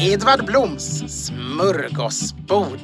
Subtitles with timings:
[0.00, 0.84] Edvard Bloms
[1.26, 2.78] smörgåsbord.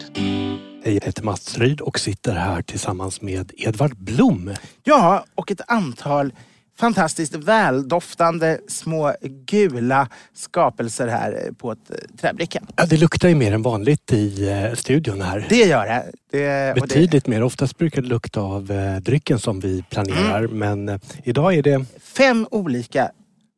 [0.85, 4.51] Hej, jag heter Mats Ryd och sitter här tillsammans med Edvard Blom.
[4.85, 6.33] Ja, och ett antal
[6.79, 9.15] fantastiskt väldoftande små
[9.47, 12.63] gula skapelser här på ett eh, träbricka.
[12.77, 15.47] Ja, det luktar ju mer än vanligt i eh, studion här.
[15.49, 16.05] Det gör det.
[16.31, 17.43] det och det- Betydligt mer.
[17.43, 20.45] Oftast brukar det lukta av eh, drycken som vi planerar.
[20.45, 20.59] Mm.
[20.87, 21.85] Men idag är det...
[22.01, 23.11] Fem olika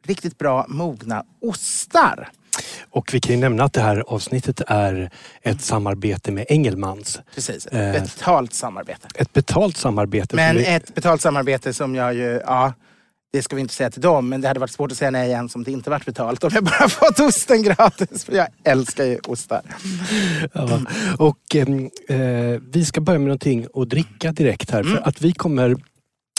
[0.07, 2.29] riktigt bra mogna ostar.
[2.91, 5.11] Och vi kan ju nämna att det här avsnittet är
[5.43, 7.21] ett samarbete med Engelmans.
[7.35, 8.03] Precis, ett Eh.
[8.03, 9.09] betalt samarbete.
[9.15, 10.37] Ett betalt samarbete.
[10.37, 12.73] Men vi- ett betalt samarbete som jag ju, ja,
[13.33, 15.29] det ska vi inte säga till dem, men det hade varit svårt att säga nej
[15.29, 18.25] igen som det inte varit betalt om jag bara fått osten gratis.
[18.25, 19.61] För jag älskar ju ostar.
[20.53, 20.81] Ja.
[21.19, 24.83] Och ehm, eh, vi ska börja med någonting att dricka direkt här.
[24.83, 25.77] För att vi kommer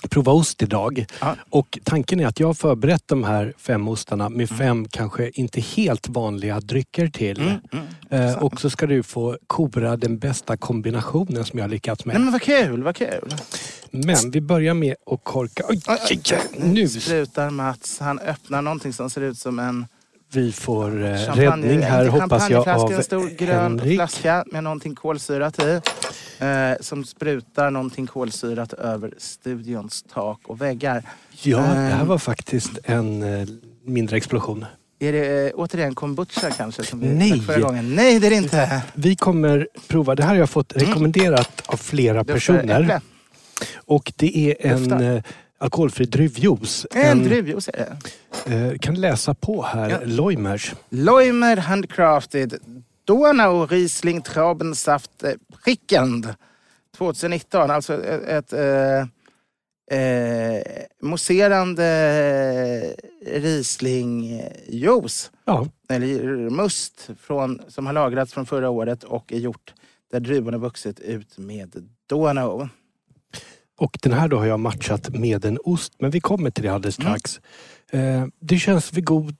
[0.09, 1.05] prova ost idag.
[1.21, 1.35] Ja.
[1.49, 5.61] Och tanken är att jag har förberett de här fem ostarna med fem kanske inte
[5.61, 7.53] helt vanliga drycker till.
[8.09, 12.13] Eh, och så ska du få kora den bästa kombinationen som jag har lyckats med.
[12.15, 13.33] Nej men vad kul, vad kul.
[13.91, 15.63] Men vi börjar med att korka.
[15.69, 16.39] Oj, Oj, oj, oj.
[16.63, 17.99] nu sprutar Mats.
[17.99, 19.85] Han öppnar någonting som ser ut som en
[20.31, 23.97] vi får eh, räddning här hoppas jag av en stor grön Henrik.
[23.97, 25.81] flaska med någonting kolsyrat i.
[26.39, 26.47] Eh,
[26.81, 31.03] som sprutar någonting kolsyrat över studions tak och väggar.
[31.41, 33.47] Ja, det här Eh, var faktiskt en eh,
[33.85, 34.65] mindre explosion.
[34.99, 36.83] Är det eh, återigen kombucha kanske?
[36.83, 37.39] Som vi Nej.
[37.41, 37.95] förra gången?
[37.95, 38.81] Nej, det är det inte.
[38.93, 43.01] Vi kommer prova, det här har jag fått rekommenderat av flera personer.
[43.75, 45.23] Och det är en Duftar.
[45.59, 46.85] Eh, alkoholfri druvjuice.
[46.91, 47.97] En druvjuice är
[48.45, 48.53] det.
[48.55, 49.99] eh, kan läsa på här, Ja.
[50.05, 50.73] Loimers.
[50.89, 52.53] Leumer Handcrafted
[53.05, 55.31] Donau Riesling Traubensaft eh,
[55.63, 56.33] Prickend
[56.97, 57.71] 2019.
[57.71, 58.99] Alltså ett, ett eh,
[59.99, 60.61] eh,
[61.01, 61.83] mousserande
[63.25, 65.29] Riesling-juice.
[65.45, 69.73] Ja, Eller must från, som har lagrats från förra året och är gjort
[70.11, 72.67] där druvorna vuxit ut med Donau.
[73.77, 76.69] Och den här då har jag matchat med en ost, men vi kommer till det
[76.69, 77.11] alldeles Mm.
[77.11, 77.39] strax.
[77.91, 79.35] Eh, det känns vid god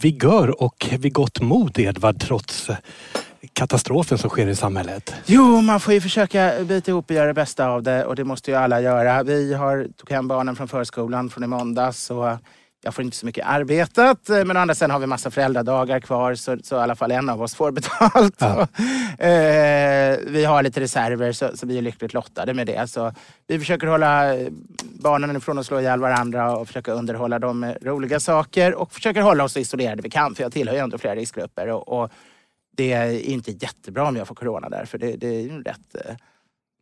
[0.00, 2.76] vigör och vid gott mod Edvard trots eh,
[3.52, 5.14] katastrofen som sker i samhället.
[5.26, 8.24] Jo, man får ju försöka bita ihop och göra det bästa av det och det
[8.24, 9.22] måste ju alla göra.
[9.22, 12.36] Vi har, tog hem barnen från förskolan från i måndags och
[12.86, 14.28] jag får inte så mycket arbetat.
[14.28, 17.28] Men å andra sidan har vi massa föräldradagar kvar så, så i alla fall en
[17.28, 18.34] av oss får betalt.
[18.38, 18.68] Ja.
[19.26, 22.90] eh, vi har lite reserver så, så vi är lyckligt lottade med det.
[22.90, 23.12] Så
[23.46, 24.34] vi försöker hålla
[24.80, 29.20] barnen ifrån att slå ihjäl varandra och försöka underhålla dem med roliga saker och försöker
[29.20, 31.68] hålla oss så isolerade vi kan för jag tillhör ju ändå flera riskgrupper.
[31.68, 32.10] Och, och
[32.76, 35.94] det är inte jättebra om jag får corona där för det, det är ju rätt
[35.94, 36.16] eh,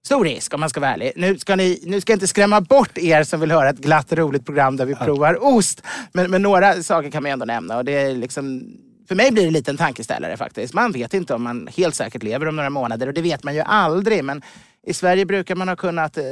[0.07, 1.13] stor risk om man ska vara ärlig.
[1.17, 4.13] Nu ska, ni, nu ska jag inte skrämma bort er som vill höra ett glatt
[4.13, 5.83] och roligt program där vi provar ost.
[6.13, 8.77] Men, men några saker kan man ändå nämna och det är liksom
[9.09, 10.75] för mig blir det lite en tankeställare faktiskt.
[10.75, 13.55] Man vet inte om man helt säkert lever om några månader och det vet man
[13.55, 14.25] ju aldrig.
[14.25, 14.43] Men
[14.87, 16.25] i Sverige brukar man ha kunnat eh,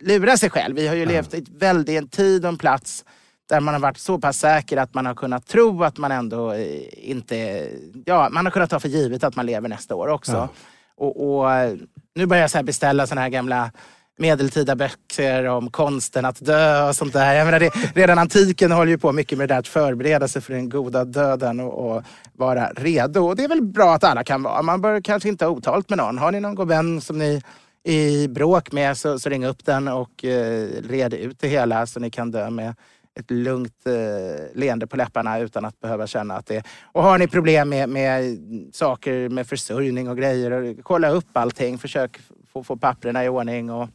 [0.00, 0.76] lura sig själv.
[0.76, 3.04] Vi har ju levt i väldigt en tid och en plats
[3.48, 6.52] där man har varit så pass säker att man har kunnat tro att man ändå
[6.52, 7.68] eh, inte...
[8.04, 10.32] Ja, man har kunnat ta för givet att man lever nästa år också.
[10.32, 10.48] Ja.
[10.96, 11.74] Och, och eh,
[12.20, 13.70] nu börjar jag så här beställa såna här gamla
[14.18, 17.34] medeltida böcker om konsten att dö och sånt där.
[17.34, 20.42] Jag menar det, redan antiken håller ju på mycket med det där att förbereda sig
[20.42, 22.02] för den goda döden och, och
[22.32, 23.20] vara redo.
[23.20, 24.62] Och det är väl bra att alla kan vara.
[24.62, 26.18] Man bör kanske inte ha otalt med någon.
[26.18, 27.42] Har ni någon god vän som ni
[27.84, 31.86] är i bråk med så, så ring upp den och eh, red ut det hela
[31.86, 32.74] så ni kan dö med
[33.20, 36.62] ett lugnt eh, leende på läpparna utan att behöva känna att det...
[36.82, 38.38] Och har ni problem med, med
[38.72, 41.78] saker med försörjning och grejer, och kolla upp allting.
[41.78, 42.20] Försök
[42.52, 43.88] få, få papperna i ordning och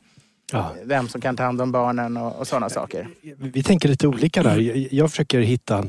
[0.51, 0.75] Ja.
[0.83, 3.07] vem som kan ta hand om barnen och, och sådana saker.
[3.37, 4.57] Vi tänker lite olika där.
[4.57, 5.85] Jag, jag försöker hitta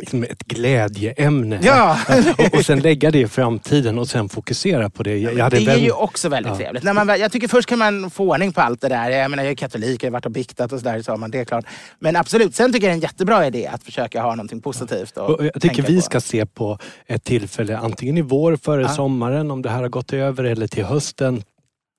[0.00, 1.58] liksom ett glädjeämne.
[1.62, 1.98] Ja!
[2.38, 5.18] och, och sen lägga det i framtiden och sen fokusera på det.
[5.18, 6.56] Jag, Det är vän- ju också väldigt Ja.
[6.56, 6.82] trevligt.
[6.82, 9.10] När man, väl- jag tycker först kan man få ordning på allt det där.
[9.10, 11.38] Jag menar, jag är katolik, jag har varit och biktat och sådär, så man det
[11.38, 11.64] är klart.
[11.98, 15.16] Men absolut, sen tycker jag det är en jättebra idé att försöka ha någonting positivt
[15.16, 16.02] och Och jag tycker vi på.
[16.02, 18.88] ska se på ett tillfälle antingen i vår före Ja.
[18.88, 21.42] sommaren om det här har gått över eller till hösten.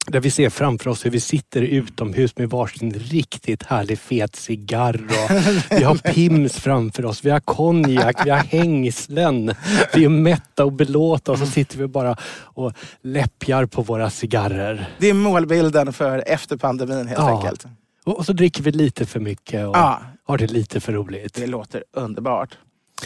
[0.07, 5.01] Där vi ser framför oss hur vi sitter utomhus med varsin riktigt härlig fet cigarr.
[5.77, 9.53] Vi har pims framför oss, vi har konjak, vi har hängslen.
[9.93, 14.89] Vi är mätta och belåtna och så sitter vi bara och läppjar på våra cigarrer.
[14.99, 17.37] Det är målbilden för efter pandemin helt Ja.
[17.37, 17.65] enkelt.
[18.03, 20.01] Och och så dricker vi lite för mycket och Ja.
[20.23, 21.33] har det lite för roligt.
[21.33, 22.57] Det låter underbart.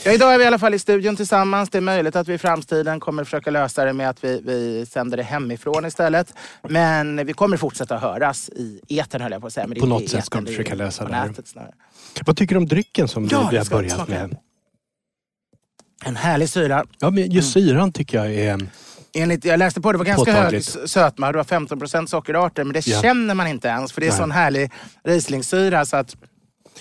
[0.04, 1.70] Ja, idag är vi i alla fall i studion tillsammans.
[1.70, 4.86] Det är möjligt att vi i framtiden kommer försöka lösa det med att vi, vi
[4.86, 6.34] sänder det hemifrån istället.
[6.70, 9.68] Men vi kommer fortsätta höras i etern höll jag på att säga.
[9.68, 11.34] Men På något sätt ska vi försöka lösa det här.
[12.26, 14.12] Vad tycker du om drycken som Ja, vi- har börjat smaka.
[14.12, 14.38] med?
[16.06, 16.86] En härlig syra.
[17.00, 17.36] Ja, men Mm.
[17.36, 18.68] just syran tycker jag är...
[19.18, 20.76] Enligt, jag läste på det var ganska Påtagligt.
[20.76, 21.32] hög sötma.
[21.32, 22.64] Det var 15 procent sockerarter.
[22.64, 23.02] Men det Ja.
[23.02, 23.92] känner man inte ens.
[23.92, 24.18] För det är Nej.
[24.20, 24.72] sån härlig
[25.04, 25.86] rislingsyra.
[25.86, 26.16] Så att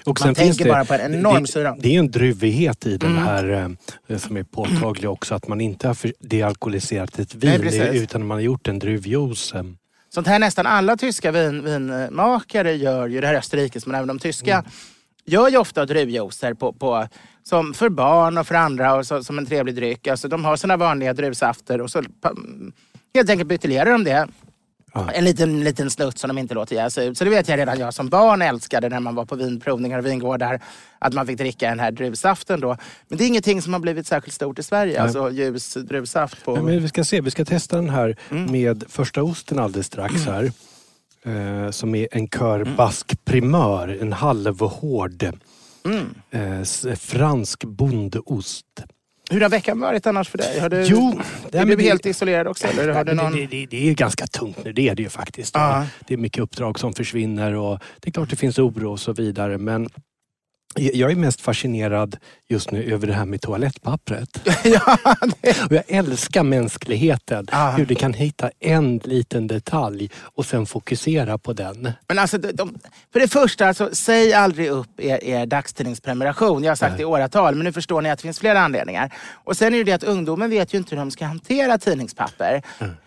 [0.04, 1.76] Och Man tänker bara på en enorm det, syra.
[1.78, 3.22] Det är en druvighet i den Mm.
[3.24, 3.76] här
[4.08, 5.34] eh, som är påtaglig också.
[5.34, 8.02] Att man inte har dealkoholiserat ett Nej, vin precis.
[8.02, 9.52] utan man har gjort en druvjuice.
[10.14, 14.08] Sånt här nästan alla tyska vin, vinmakare gör ju, det här är Österrikes, men även
[14.08, 14.70] de tyska, Mm.
[15.26, 17.08] gör ju ofta druvjuicer på, på,
[17.42, 20.06] som för barn och för andra och så, som en trevlig dryck.
[20.06, 22.34] Alltså, de har sina vanliga druvsafter och så pa-
[23.14, 24.28] helt enkelt buteljerar de det.
[24.94, 25.10] Ja.
[25.10, 27.18] En liten, liten snutt som de inte låter jäsa ut.
[27.18, 30.06] Så det vet jag redan jag som barn älskade när man var på vinprovningar och
[30.06, 30.60] vingårdar.
[30.98, 32.76] Att man fick dricka den här druvsaften då.
[33.08, 35.02] Men det är ingenting som har blivit särskilt stort i Sverige.
[35.02, 36.54] Alltså ljus druvsaft på...
[36.54, 38.52] Nej, men vi ska se, vi ska testa den här Mm.
[38.52, 40.52] med första osten alldeles strax här.
[41.26, 45.24] Eh, som är en kör bask primör, en halvhård
[45.84, 46.14] Mm.
[46.30, 48.66] eh, fransk bondeost.
[49.30, 50.60] Hur har veckan varit annars för dig?
[50.60, 51.20] Har du, Jo,
[51.52, 52.66] är du det- helt isolerad också?
[52.66, 53.32] Eller har du någon...
[53.32, 55.54] det, det, det är ganska tungt nu, det är det ju faktiskt.
[55.54, 55.86] Ja.
[56.06, 59.12] Det är mycket uppdrag som försvinner och det är klart det finns oro och så
[59.12, 59.58] vidare.
[59.58, 59.88] Men
[60.76, 62.16] jag är mest fascinerad
[62.48, 64.28] just nu över det här med toalettpappret.
[64.64, 64.98] ja,
[65.40, 65.62] det...
[65.62, 67.46] Och jag älskar mänskligheten.
[67.52, 67.70] Ja.
[67.70, 71.92] Hur det kan hitta en liten detalj och sen fokusera på den.
[72.08, 72.78] Men alltså, de,
[73.12, 76.64] för det första, alltså, säg aldrig upp er, er dagstidningsprenumeration.
[76.64, 76.96] Jag har sagt Nej.
[76.96, 79.14] det i åratal, men nu förstår ni att det finns flera anledningar.
[79.32, 82.62] Och sen är det det att ungdomen vet ju inte hur de ska hantera tidningspapper.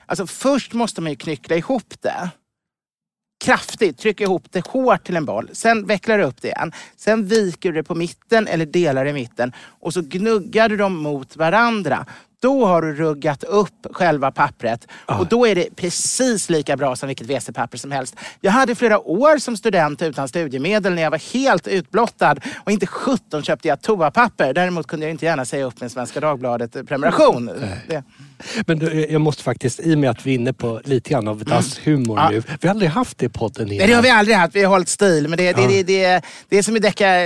[0.05, 2.29] Alltså först måste man ju knyckla ihop det.
[3.39, 5.49] Kraftigt, trycker ihop det hårt till en boll.
[5.53, 6.71] Sen vecklar du upp det igen.
[6.95, 9.53] Sen viker du det på mitten eller delar i mitten.
[9.79, 12.06] Och så gnuggar du dem mot varandra.
[12.41, 14.87] Då har du ruggat upp själva pappret.
[15.06, 18.15] Och då är det precis lika bra som vilket WC-papper som helst.
[18.41, 22.35] Jag hade flera år som student utan studiemedel när jag var helt utblottad.
[22.63, 24.53] Och inte 17 köpte jag toapapper.
[24.53, 27.45] Däremot kunde jag inte gärna säga upp min Svenska Dagbladet-prenumeration.
[27.87, 28.03] Det-
[28.67, 31.27] Men du, jag måste faktiskt, i och med att vi är inne på lite grann
[31.27, 32.29] av dasshumor Ja.
[32.29, 32.44] nu.
[32.61, 33.77] Vi har aldrig haft det i podden innan.
[33.77, 34.56] Nej, det har vi aldrig haft.
[34.56, 35.27] Vi har hållit stil.
[35.27, 35.67] Men det, det, Ja.
[35.67, 36.75] det, det, det är som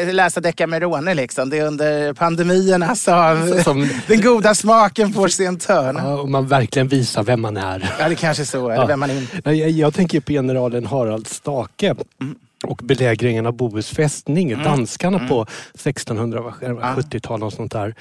[0.10, 1.13] att läsa Decamerone.
[1.13, 1.50] Liksom.
[1.50, 5.96] Det är under pandemierna som, Som- den goda smaken får sig en törn.
[5.98, 6.03] Ja.
[6.10, 8.10] Ja, och man verkligen visar vem man är.
[8.10, 8.70] det kanske är så.
[8.70, 8.88] Eller Ja.
[8.88, 9.51] vem man är.
[9.53, 12.36] Jag, jag tänker på generalen Harald Stake Mm.
[12.63, 14.63] och belägringen av Bohus fästning.
[14.63, 17.96] Danskarna på 1670-talet och sånt där.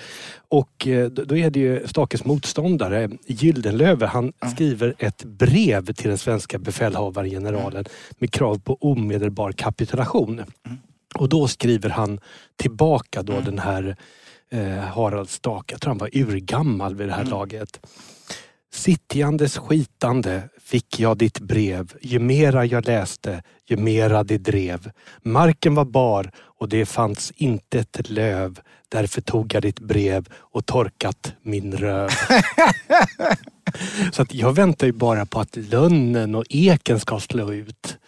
[0.48, 4.06] Och eh, då är det ju Stakes motståndare Gyldenlöve.
[4.06, 7.84] Han skriver ett brev till den svenska befälhavaren, generalen,
[8.18, 10.42] med krav på omedelbar kapitulation.
[11.14, 12.20] Och då skriver han
[12.56, 13.96] tillbaka då den här
[14.50, 15.74] eh, Harald Stake.
[15.74, 17.86] Jag tror han var urgammal vid det här laget.
[18.72, 21.92] Sittjandes skitande fick jag ditt brev.
[22.00, 24.90] Ju mera jag läste, ju mera det drev.
[25.22, 28.60] Marken var bar och det fanns inte ett löv.
[28.88, 32.10] Därför tog jag ditt brev och torkat min röv.
[34.12, 37.98] Så att jag väntar ju bara på att lönnen och eken ska slå ut.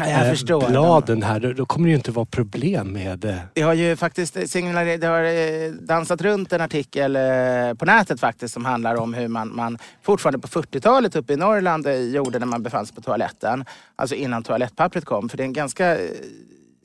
[0.00, 0.68] Ja, jag eh, förstår.
[0.68, 3.24] bladen här, då, då kommer det ju inte vara problem med...
[3.24, 7.84] Eh, Det har ju faktiskt signalerat, det har eh, dansat runt en artikel eh, på
[7.84, 11.94] nätet faktiskt som handlar om hur man, man fortfarande på 40-talet uppe i Norrland eh,
[12.00, 13.64] gjorde när man befann sig på toaletten.
[13.96, 15.28] Alltså innan toalettpappret kom.
[15.28, 16.10] För det är en ganska eh,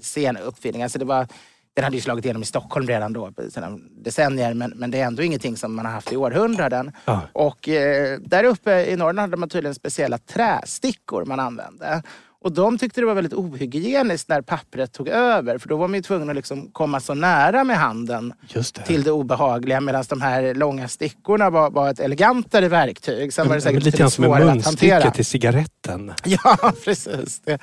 [0.02, 0.84] sen uppfinning.
[0.84, 1.28] Alltså det var,
[1.76, 4.54] den hade ju slagit igenom i Stockholm redan då, sedan decennier.
[4.54, 6.92] Men, men det är ändå ingenting som man har haft i århundraden.
[7.06, 7.22] Ja.
[7.34, 12.04] Och eh, där uppe i Norrland hade man tydligen speciella trästickor man använde.
[12.44, 15.58] Och de tyckte det var väldigt ohygieniskt när pappret tog över.
[15.58, 18.64] För då var man ju tvungen att liksom komma så nära med handen det.
[18.64, 19.82] till det obehagliga.
[19.82, 23.34] Medan de här långa stickorna var, var ett elegantare verktyg.
[23.34, 24.96] Sen var det säkert lite svårare att hantera.
[24.96, 26.12] munstycke till cigaretten.
[26.26, 27.42] Ja, precis.
[27.46, 27.54] Det.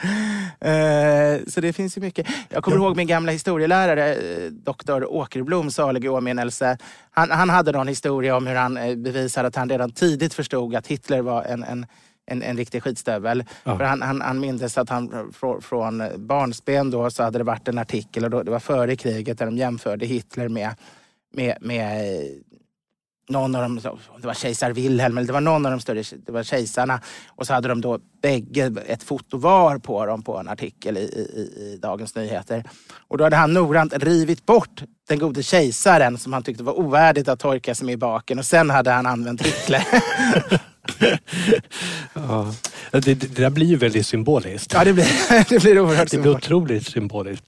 [0.60, 2.26] Eh, så det finns ju mycket.
[2.48, 6.78] Jag kommer ihåg min gamla historielärare, eh, doktor Åkerblom, salig i åminnelse.
[7.10, 10.74] Han, han hade någon historia om hur han eh, bevisade att han redan tidigt förstod
[10.74, 11.86] att Hitler var en, en
[12.26, 13.44] en, en riktig skitstövel.
[13.64, 13.76] Ja.
[13.76, 17.68] För han, han, han mindes att han från, från barnsben då så hade det varit
[17.68, 20.74] en artikel, och då, det var före kriget, där de jämförde Hitler med,
[21.32, 22.26] med, med eh,
[23.30, 23.80] någon av dem,
[24.20, 27.00] det var kejsar Wilhelm, eller det var någon av de större det var kejsarna.
[27.28, 31.00] Och så hade de då bägge ett foto var på dem på en artikel i,
[31.00, 32.64] i, i Dagens Nyheter.
[33.08, 37.28] Och då hade han noggrant rivit bort den gode kejsaren som han tyckte var ovärdigt
[37.28, 38.38] att torka sig med i baken.
[38.38, 39.86] Och sen hade han använt Hitler.
[42.14, 42.54] Ja.
[42.92, 44.72] Det, det, där blir ju väldigt symboliskt.
[44.74, 47.44] ja, det blir, det blir oerhört Det blir otroligt symboliskt.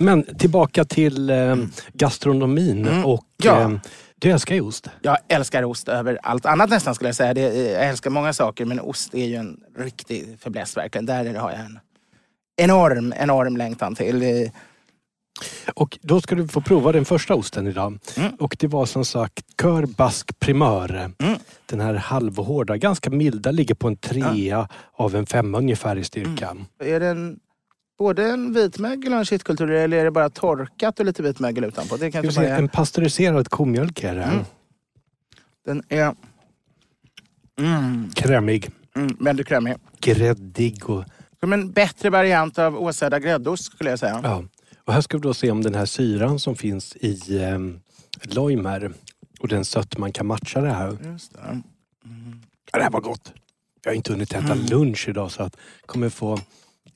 [0.00, 1.56] Men tillbaka till eh,
[1.92, 3.04] gastronomin Mm.
[3.04, 3.60] och Ja.
[3.60, 3.70] eh,
[4.18, 4.86] du älskar ju ost.
[5.02, 7.34] Jag älskar ost över allt annat nästan skulle jag säga.
[7.34, 7.40] Det,
[7.72, 11.06] jag älskar många saker men ost är ju en riktig fäbless verkligen.
[11.06, 11.78] Där har jag en
[12.56, 14.50] enorm, enorm längtan till.
[15.74, 17.98] Och då ska du få prova den första osten idag.
[18.16, 18.34] Mm.
[18.34, 21.10] Och det var som sagt Kör Bask Primör.
[21.18, 21.38] Mm.
[21.66, 26.50] Den här halvhårda, ganska milda, ligger på en trea av en femma ungefär i styrka.
[26.50, 26.64] Mm.
[26.78, 27.38] Är det en,
[27.98, 31.96] både en vitmögel och en kittkultur eller är det bara torkat och lite vitmögel utanpå?
[31.96, 34.22] Det kanske bara är, en pastöriserad komjölk är det.
[34.22, 34.44] Mm.
[35.64, 36.14] den är
[37.58, 39.74] mm, Krämig, mm, väldigt krämig.
[40.00, 41.04] gräddig och
[41.40, 44.20] Som en bättre variant av åsäda gräddost skulle jag säga.
[44.22, 44.44] Ja.
[44.86, 47.58] Och här ska vi då se om den här syran som finns i eh,
[48.34, 48.92] Loimer
[49.40, 50.96] och den sötman kan matcha det här.
[51.04, 51.60] Just det.
[52.72, 53.32] Ja, det här var gott.
[53.84, 54.66] Jag har inte hunnit äta Mm.
[54.66, 56.40] lunch idag så att jag kommer få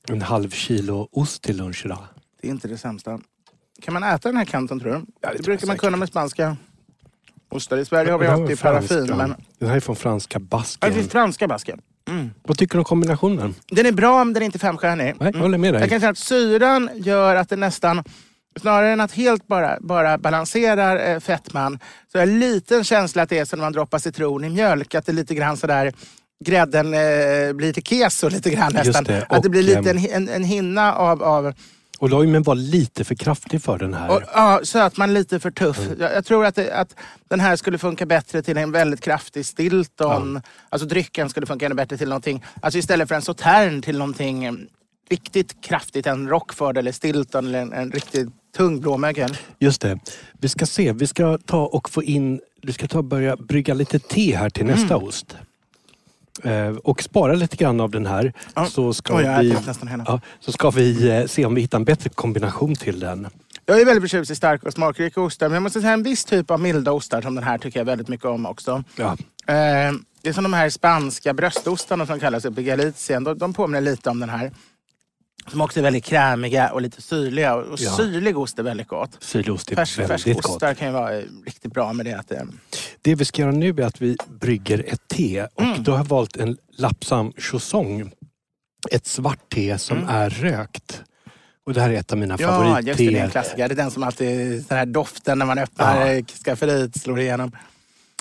[0.08, 2.04] en halv kilo ost till lunch idag.
[2.40, 3.20] det är inte det sämsta.
[3.82, 4.98] Kan man äta den här kanten tror du?
[4.98, 6.56] det det jag brukar man kunna med spanska
[7.48, 7.76] ostar.
[7.76, 9.16] I Sverige har vi Det i paraffin.
[9.16, 9.34] Men...
[9.58, 10.88] Den här är från franska Ja, basken.
[10.90, 11.80] det finns franska basken.
[12.08, 12.30] Mm.
[12.42, 13.54] Vad tycker du om kombinationen?
[13.70, 15.14] Den är bra men den är inte femstjärnig.
[15.20, 15.80] Nej, jag håller med dig.
[15.80, 18.04] Jag kan säga att syran gör att det nästan,
[18.60, 21.78] snarare än att helt bara, bara balanserar eh, fettman,
[22.12, 24.50] så har jag en liten känsla att det är som när man droppar citron i
[24.50, 24.94] mjölk.
[24.94, 25.92] Att det är lite grann sådär,
[26.44, 29.04] grädden eh, blir till keso lite grann nästan.
[29.04, 31.54] det, Att det blir lite en, en, en hinna av, av
[32.00, 34.10] Och Loimen var lite för kraftig för den här.
[34.10, 35.78] och, ja, sötman lite för tuff.
[35.78, 36.00] Mm.
[36.00, 36.96] Jag, jag tror att, det, att
[37.28, 40.40] den här skulle funka bättre till en väldigt kraftig stilton.
[40.68, 44.44] Alltså drycken skulle funka ännu bättre till någonting, alltså istället för en sautern till någonting
[44.44, 44.52] eh,
[45.10, 46.06] riktigt kraftigt.
[46.06, 49.36] En Rockford eller Stilton eller en, en riktigt tung blåmögel.
[49.58, 49.98] Just det.
[50.38, 53.74] Vi ska se, vi ska ta och få in, du ska ta och börja brygga
[53.74, 55.06] lite te här till nästa Mm.
[55.08, 55.36] ost.
[56.42, 58.32] Eh, och spara lite grann av den här.
[58.54, 58.66] Ja.
[58.66, 59.56] Så ska har vi,
[60.06, 63.28] ja, så ska vi eh, se om vi hittar en bättre kombination till den.
[63.66, 65.48] Jag är väldigt förtjust i starka och smakrika ostar.
[65.48, 67.84] Men jag måste säga en viss typ av milda ostar som den här tycker jag
[67.84, 68.84] väldigt mycket om också.
[68.96, 69.16] Ja.
[69.46, 73.24] Eh, det är som de här spanska bröstostarna som kallas uppe i Galicien.
[73.24, 74.52] De, de påminner lite om den här.
[75.50, 77.54] Som också är väldigt krämiga och lite syrliga.
[77.54, 77.96] Och Ja.
[77.96, 79.10] syrlig ost är väldigt gott.
[79.20, 80.34] Sydoost är Färs, väldigt gott.
[80.36, 82.12] färskostar kan ju vara eh, riktigt bra med det.
[82.14, 82.46] Att det
[83.02, 85.82] Det vi ska göra nu är att vi brygger ett te och Mm.
[85.82, 88.10] då har jag valt en Lapsam Chusong.
[88.90, 90.08] Ett svart te som Mm.
[90.08, 91.02] är rökt.
[91.66, 93.04] Och det här är ett av mina ja, just det.
[93.04, 93.30] Det är en favoritteer.
[93.30, 93.68] klassiker.
[93.68, 96.12] Det är den som alltid, den här doften när man öppnar Ja.
[96.12, 96.22] ja.
[96.44, 97.52] skafferiet slår igenom.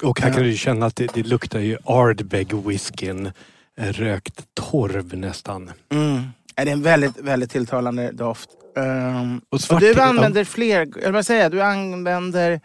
[0.03, 0.33] Och här Ja.
[0.35, 3.31] kan du känna att det, det luktar ju Ardbeg whiskyn.
[3.77, 5.71] eh, Rökt torv nästan.
[5.91, 6.23] Mm.
[6.59, 8.49] Ja, Det är en väldigt, väldigt tilltalande doft.
[8.77, 12.61] Um, Och och du använder fler, jag vill säga, du använder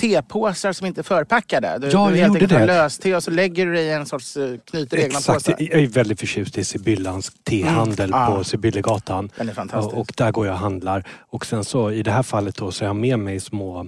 [0.00, 1.78] tepåsar som inte är förpackade.
[1.78, 2.66] Du, Ja, du jag gjorde det.
[2.66, 5.56] löste och så lägger du det i en sorts, eh, knyter egna Exakt, påsar.
[5.58, 8.26] jag är väldigt förtjust i Sibyllans tehandel Mm.
[8.26, 8.44] på Ja.
[8.44, 9.30] Sibyllegatan.
[9.36, 9.94] Den är fantastisk.
[9.94, 11.04] Och, och där går jag och handlar.
[11.30, 13.86] Och sen så i det här fallet då så har jag med mig små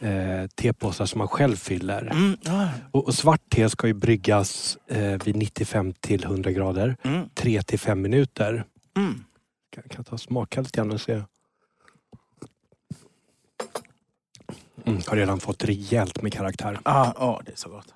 [0.00, 2.02] eh, tepåsar som man själv fyller.
[2.02, 2.68] Mm, ja.
[2.90, 6.96] Och, och svart te ska ju bryggas eh, vid 95 till 100 grader.
[7.02, 7.28] Mm.
[7.34, 8.64] 3 till 5 minuter.
[8.96, 9.24] Mm.
[9.70, 11.22] Kan, kan jag ta och smaka lite grann och se.
[14.84, 16.78] Mm, har redan fått rejält med karaktär.
[16.84, 17.94] Ja, åh, det är så gott.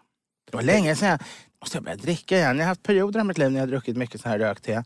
[0.51, 1.21] Det var länge sedan jag
[1.61, 2.57] måste jag börja dricka igen.
[2.57, 4.73] Jag har haft perioder i mitt liv när jag druckit mycket så här rökt te.
[4.73, 4.83] Eh,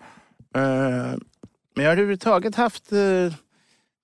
[0.55, 2.93] men jag har överhuvudtaget haft...
[2.93, 3.33] eh,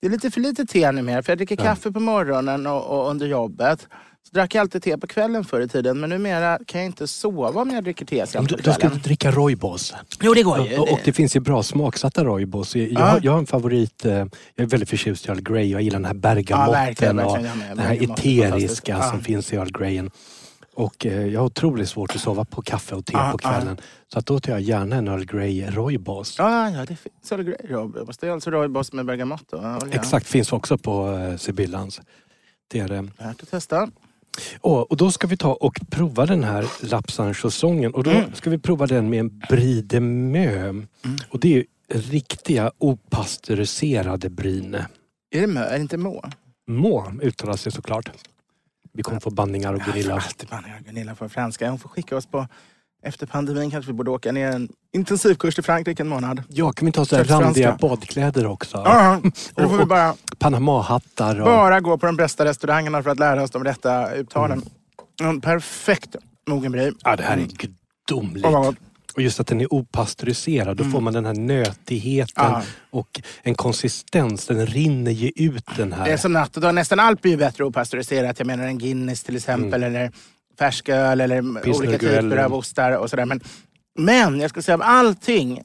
[0.03, 1.23] det är lite för lite te numera.
[1.23, 1.63] För jag dricker Ja.
[1.65, 3.89] kaffe på morgonen och, och under jobbet.
[4.29, 6.01] Så drack jag alltid te på kvällen förr i tiden.
[6.01, 8.73] Men numera kan jag inte sova om jag dricker te Om sen du, på då
[8.73, 8.97] ska kvällen.
[8.99, 9.95] du dricka rooibos.
[10.23, 10.79] Jo, det går ju.
[10.79, 12.77] Och, och det finns ju bra smaksatta rooibos.
[12.77, 12.99] Jag, Ja.
[13.01, 15.71] har- jag har en favorit, eh, jag är väldigt förtjust i Earl Grey.
[15.71, 17.77] Jag gillar den här bergamotten verkligen, och verkligen, jag med.
[17.77, 19.25] den här eteriska som Ja.
[19.25, 20.11] finns i Earl Greyen.
[20.75, 23.77] Och eh, jag har otroligt svårt att sova på kaffe och te Ja, på kvällen.
[24.13, 26.35] Så att då tar jag gärna en Earl Grey rooibos.
[26.39, 28.19] Ja, ja, det finns Earl Grey rooibos.
[28.19, 29.57] Det är alltså rooibos med bergamotto.
[29.63, 29.95] Ja, olja.
[29.95, 32.01] Exakt, finns också på eh, Sibyllans.
[32.69, 33.03] Det är det.
[33.19, 33.91] Värt att testa.
[34.61, 37.95] Och, och då ska vi ta och prova den här lapsanschausongen.
[37.95, 38.35] Och då Mm.
[38.35, 40.89] ska vi prova den med en Brie de Meaux.
[41.31, 44.87] Och det är ju riktiga opastöriserade brine.
[45.31, 45.65] Är det mö?
[45.65, 46.25] Är det inte må?
[46.69, 48.11] Må uttalas det såklart.
[48.95, 50.15] Vi kommer få banningar och Gunilla.
[50.15, 51.71] alltid banningar och Gunilla för franska.
[51.71, 52.47] Hon får skicka oss på...
[53.05, 56.43] Efter pandemin kanske vi borde åka ner en intensivkurs till Frankrike en månad.
[56.49, 57.47] Ja, kan vi ta så här Köpt franska.
[57.47, 58.77] randiga badkläder också?
[58.85, 59.21] Ja,
[59.55, 61.45] då får vi bara, Panamahattar och...
[61.47, 64.63] bara gå på de bästa restaurangerna för att lära oss de rätta uttalen.
[65.23, 66.93] En perfekt mogen brie.
[67.05, 67.47] Ja, det här är
[68.07, 68.47] gudomligt.
[69.15, 72.63] Och just att den är opastöriserad, då får man den här nötigheten Ja.
[72.91, 74.47] och en konsistens.
[74.47, 76.05] Den rinner ju ut den här.
[76.05, 76.75] Det är som natt och dag.
[76.75, 78.39] Nästan allt blir ju bättre opastöriserat.
[78.39, 79.83] Jag menar en Guinness till exempel.
[79.83, 80.13] Eller
[80.59, 83.25] färsköl eller Pilsner olika typer av ostar och sådär.
[83.25, 83.41] Men,
[83.99, 85.63] men jag skulle säga av allting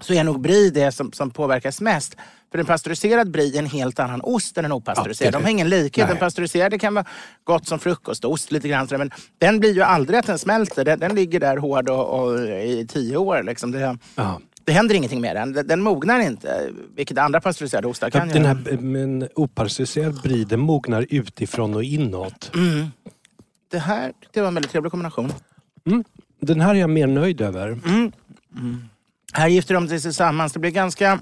[0.00, 2.16] så är nog brie det som, som påverkas mest.
[2.52, 5.26] För en pastöriserad brie är en helt annan ost än en opastöriserad.
[5.34, 5.96] Ja, det De har ingen likhet.
[5.96, 6.06] Nej.
[6.08, 7.04] Den pastöriserade kan vara
[7.44, 8.86] gott som frukostost lite grann.
[8.90, 10.84] Men den blir ju aldrig att den smälter.
[10.84, 13.42] Den, den ligger där hård och, och i tio år.
[13.42, 13.72] Liksom.
[13.72, 14.40] Det, Ja.
[14.64, 15.52] det händer ingenting med den.
[15.52, 16.70] Den, den mognar inte.
[16.96, 18.46] Vilket andra pastöriserade ostar kan Den göra.
[18.54, 22.50] här men opastöriserad brie, den mognar utifrån och inåt.
[22.54, 22.86] Mm.
[23.70, 25.32] Det här jag var en väldigt trevlig kombination.
[26.40, 27.78] Den här är jag mer nöjd över.
[29.32, 30.52] Här gifter de sig tillsammans.
[30.52, 31.18] Det blir ganska...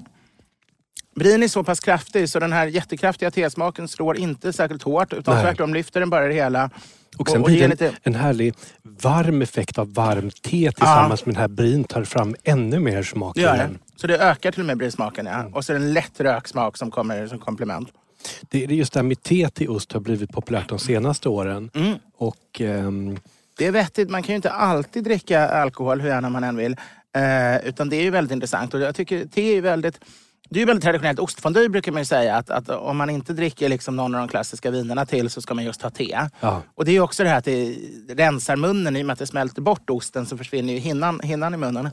[1.15, 5.41] Brin är så pass kraftig så den här jättekraftiga tesmaken slår inte särskilt hårt utan
[5.41, 6.69] tvärtom lyfter den bara det hela.
[7.17, 10.71] Och sen och blir ger det lite- en, en härlig varm effekt av varmt te
[10.71, 13.35] tillsammans med den här brin tar fram ännu mer smak.
[13.35, 13.69] Det gör det.
[13.95, 15.25] Så det ökar till och med brismaken.
[15.25, 15.45] Ja.
[15.53, 17.89] Och så är det en lätt röksmak som kommer som komplement.
[18.41, 21.29] Det, det är just det här med te till ost har blivit populärt de senaste
[21.29, 21.69] åren.
[21.73, 21.95] Mm.
[22.17, 23.19] Och ehm,
[23.57, 24.09] Det är vettigt.
[24.09, 26.75] Man kan ju inte alltid dricka alkohol hur gärna man än vill.
[27.15, 28.73] Eh, utan det är ju väldigt intressant.
[28.73, 29.99] Och jag tycker te är väldigt...
[30.49, 31.19] Det är ju väldigt traditionellt.
[31.19, 34.27] Ostfondue brukar man ju säga att, att om man inte dricker liksom någon av de
[34.27, 36.19] klassiska vinerna till så ska man just ha te.
[36.39, 36.61] Ja.
[36.75, 37.75] Och det är ju också det här att det
[38.09, 41.53] rensar munnen i och med att det smälter bort osten så försvinner ju hinnan, hinnan
[41.53, 41.89] i munnen.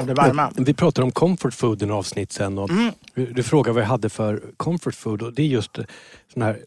[0.00, 0.52] Om det varma.
[0.56, 2.92] Vi pratade om comfort food i en avsnitt sen och Mm.
[3.14, 5.78] du, frågade vad jag hade för comfort food och det är just
[6.34, 6.58] sån här,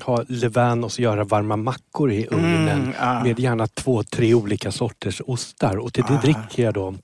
[0.00, 3.24] ha levain och så göra varma mackor i ugnen Mm, ja.
[3.24, 6.20] med gärna två, tre olika sorters ostar och till det Ah.
[6.20, 6.94] dricker jag då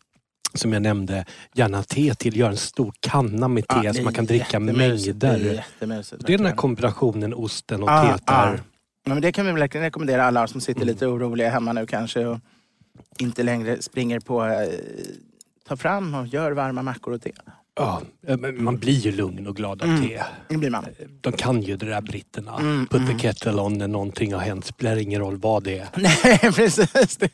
[0.54, 2.36] som jag nämnde, gärna te till.
[2.36, 5.12] Göra en stor kanna med te det så man kan dricka mängder.
[5.12, 5.64] Det är.
[6.26, 8.54] Det är den här kombinationen osten och Ja, teet ja.
[9.06, 12.38] men det kan vi verkligen rekommendera alla som sitter lite oroliga hemma nu kanske och
[13.18, 14.68] inte längre springer på eh,
[15.68, 17.32] ta fram och gör varma mackor och te.
[17.76, 18.02] Ja,
[18.38, 20.02] men man blir ju lugn och glad av Mm.
[20.08, 20.22] te.
[20.48, 20.84] Det blir man.
[21.20, 22.56] De kan ju det där britterna.
[22.58, 23.18] Mm, Put mm.
[23.18, 24.64] the kettle on när någonting har hänt.
[24.66, 25.88] Spelar ingen roll vad det är.
[25.96, 27.16] Nej, precis.
[27.16, 27.30] Det.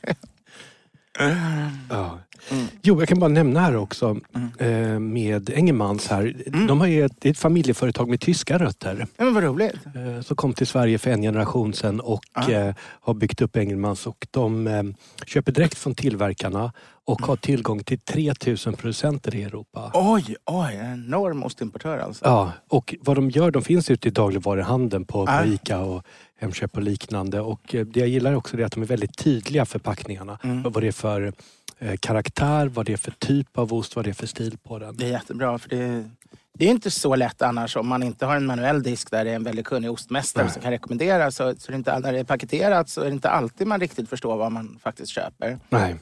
[1.91, 2.19] Ja.
[2.51, 2.67] Mm.
[2.83, 4.17] Jo, jag kan bara nämna här också
[4.59, 6.37] eh, med Engemans här.
[6.47, 6.67] Mm.
[6.67, 9.07] De har ju ett, ett familjeföretag med tyska rötter.
[9.17, 9.75] Ja, men vad roligt.
[9.95, 12.51] Eh, som kom till Sverige för en generation sedan och Ja.
[12.51, 14.07] eh, har byggt upp Engelmans.
[14.07, 14.83] Och de eh,
[15.27, 16.73] köper direkt från tillverkarna
[17.07, 17.29] och Mm.
[17.29, 19.91] har tillgång till 3000 producenter i Europa.
[19.95, 22.25] Oj, oj, en enorm ostimportör alltså.
[22.25, 25.39] Ja, och vad de gör, de finns ute i dagligvaruhandeln på, Ja.
[25.43, 26.03] på ICA och
[26.41, 27.41] Hemköp och liknande.
[27.41, 30.39] Och eh, det jag gillar också är att de är väldigt tydliga förpackningarna.
[30.45, 30.63] Mm.
[30.63, 31.33] Vad det är för
[31.79, 34.79] eh, karaktär, vad det är för typ av ost, vad det är för stil på
[34.79, 34.97] den.
[34.97, 36.11] Det är jättebra för det,
[36.59, 39.31] det är inte så lätt annars om man inte har en manuell disk där det
[39.31, 40.53] är en väldigt kunnig ostmästare Nej.
[40.53, 41.31] som kan rekommendera.
[41.31, 43.81] Så, så det är inte, när det är paketerat så är det inte alltid man
[43.81, 45.59] riktigt förstår vad man faktiskt köper.
[45.69, 45.97] Nej.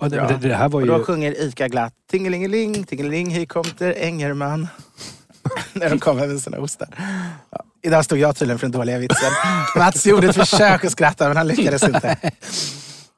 [0.00, 0.92] Ja, det, det, det här var Och ju...
[0.92, 4.68] då sjunger ICA glatt Tingelingeling, tingeling, här kommer Engerman.
[5.72, 6.88] När de kommer med sina ostar.
[7.50, 9.30] Ja, idag stod jag tydligen för den dåliga vitsen.
[9.76, 12.16] Mats gjorde ett försök att skratta men han lyckades inte.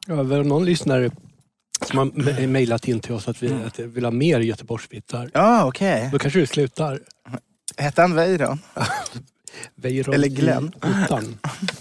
[0.06, 1.10] Ja, det någon lyssnare
[1.86, 3.66] som har me- mejlat in till oss att vi Mm.
[3.66, 5.30] att vi vill ha mer Göteborgsvitsar.
[5.34, 6.08] Ja, okej.
[6.12, 7.00] Då kanske det slutar.
[7.76, 8.58] Hette han Weiron?
[9.74, 10.72] Weiron Eller Glenn.
[10.76, 11.38] Ottan.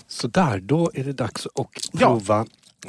[0.08, 2.00] Så där, då är det dags att Ja.
[2.00, 2.46] prova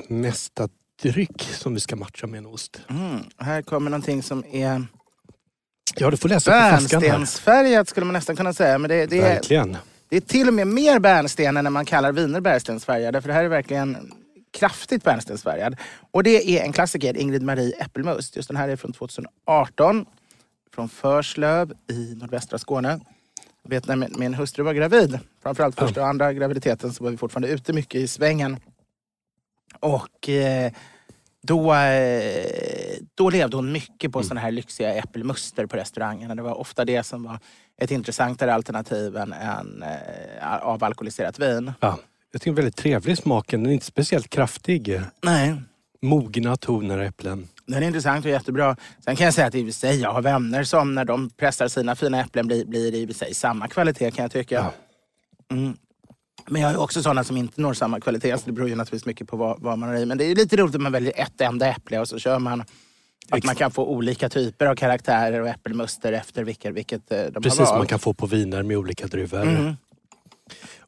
[0.09, 0.69] nästa
[1.03, 2.81] dryck som vi ska matcha med en ost.
[2.91, 4.87] Mm, här kommer någonting som är
[5.97, 8.79] Ja, du får läsa bärnstensfärgat skulle man nästan kunna säga.
[8.79, 9.77] Men det, det, är, Verkligen.
[10.09, 13.21] det är till och med mer bärnsten än när man kallar viner bärnstensfärgade.
[13.21, 14.13] För det här är verkligen
[14.53, 15.77] kraftigt bärnstensfärgad.
[16.11, 18.37] Och det är en klassiker, Ingrid Marie Äppelmust.
[18.37, 20.07] Just den här är från 2018.
[20.75, 23.01] Från Förslöv i nordvästra Skåne.
[23.63, 27.11] Jag vet när min, min hustru var gravid, framförallt första och andra graviditeten, så var
[27.11, 28.57] vi fortfarande ute mycket i svängen.
[29.81, 30.73] Och eh,
[31.43, 34.29] då, eh, då levde hon mycket på mm.
[34.29, 36.35] såna här lyxiga äppelmuster på restaurangerna.
[36.35, 37.39] Det var ofta det som var
[37.81, 41.73] ett intressantare alternativ än, än eh, avalkoholiserat vin.
[41.81, 41.99] Ja,
[42.33, 43.63] jag tycker väldigt trevlig smaken.
[43.63, 45.01] Den är inte speciellt kraftig.
[45.23, 45.55] Nej.
[46.03, 47.49] Mogna toner äpplen.
[47.67, 48.77] Den är intressant och jättebra.
[49.05, 51.69] Sen kan jag säga att i och sig, jag har vänner som när de pressar
[51.69, 54.55] sina fina äpplen blir, blir i och sig samma kvalitet kan jag tycka.
[54.55, 54.73] Ja.
[55.57, 55.77] Mm.
[56.47, 58.39] Men jag har också sådana som inte når samma kvalitet.
[58.39, 60.07] Så det beror ju naturligtvis mycket på vad, vad man har i.
[60.07, 62.65] Men det är lite roligt att man väljer ett enda äpple och så kör man
[63.31, 67.43] att man kan få olika typer av karaktärer och äppelmuster efter vilket, vilket eh, de
[67.43, 69.43] Precis har som man kan få på viner med olika druvor.
[69.43, 69.77] Mm.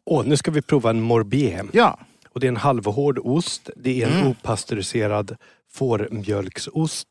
[0.05, 1.67] Och nu ska vi prova en morbier.
[1.73, 1.99] Ja.
[2.29, 3.71] Och det är en halvhård ost.
[3.77, 4.27] Det är en mm.
[4.27, 5.37] opastöriserad
[5.73, 7.09] fårmjölksost.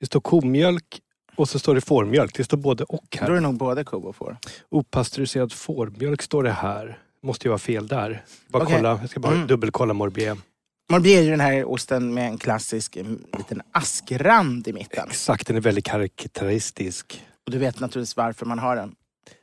[0.00, 1.00] Det står komjölk
[1.36, 2.36] och så står det fårmjölk.
[2.36, 3.26] Det står både och här.
[3.26, 4.36] Då är det nog både ko och får.
[4.68, 6.98] Opastöriserad fårmjölk står det här.
[7.22, 8.24] Måste ju vara fel där.
[8.48, 8.76] Bara okay.
[8.76, 9.46] kolla, jag ska bara mm.
[9.46, 10.36] dubbelkolla Morbier.
[10.90, 15.08] Morbier är ju den här osten med en klassisk en liten askrand i mitten.
[15.08, 17.24] Exakt, den är väldigt karaktäristisk.
[17.46, 18.94] Och du vet naturligtvis varför man har den?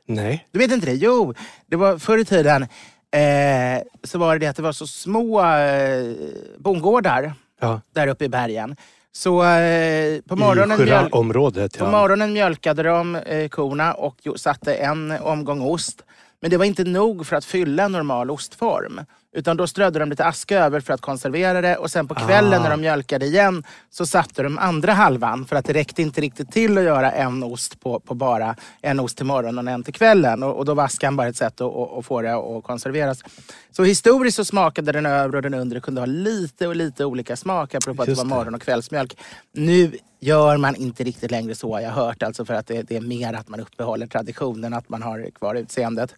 [0.06, 0.48] Nej.
[0.50, 0.94] Du vet inte det?
[0.94, 1.34] Jo,
[1.66, 5.44] det var förr i tiden eh, så var det det att det var så små
[5.44, 6.14] eh,
[6.58, 7.80] bondgårdar ja.
[7.92, 8.76] där uppe i bergen.
[9.12, 11.84] Så eh, på, morgonen mjöl området, ja.
[11.84, 16.04] på morgonen mjölkade de eh, korna och satte en omgång ost.
[16.40, 19.00] Men det var inte nog för att fylla en normal ostform.
[19.38, 22.60] Utan då strödde de lite aska över för att konservera det och sen på kvällen
[22.60, 22.62] ah.
[22.62, 26.52] när de mjölkade igen så satte de andra halvan för att det räckte inte riktigt
[26.52, 29.94] till att göra en ost på, på bara en ost till morgonen och en till
[29.94, 30.42] kvällen.
[30.42, 33.22] Och, och då var askan bara ett sätt att, att, att få det att konserveras.
[33.70, 37.36] Så historiskt så smakade den övre och den undre kunde ha lite och lite olika
[37.36, 39.16] smak apropå att det var morgon och kvällsmjölk.
[39.52, 42.22] Nu gör man inte riktigt längre så, jag har hört.
[42.22, 45.54] Alltså för att det, det är mer att man uppehåller traditionen, att man har kvar
[45.54, 46.14] utseendet.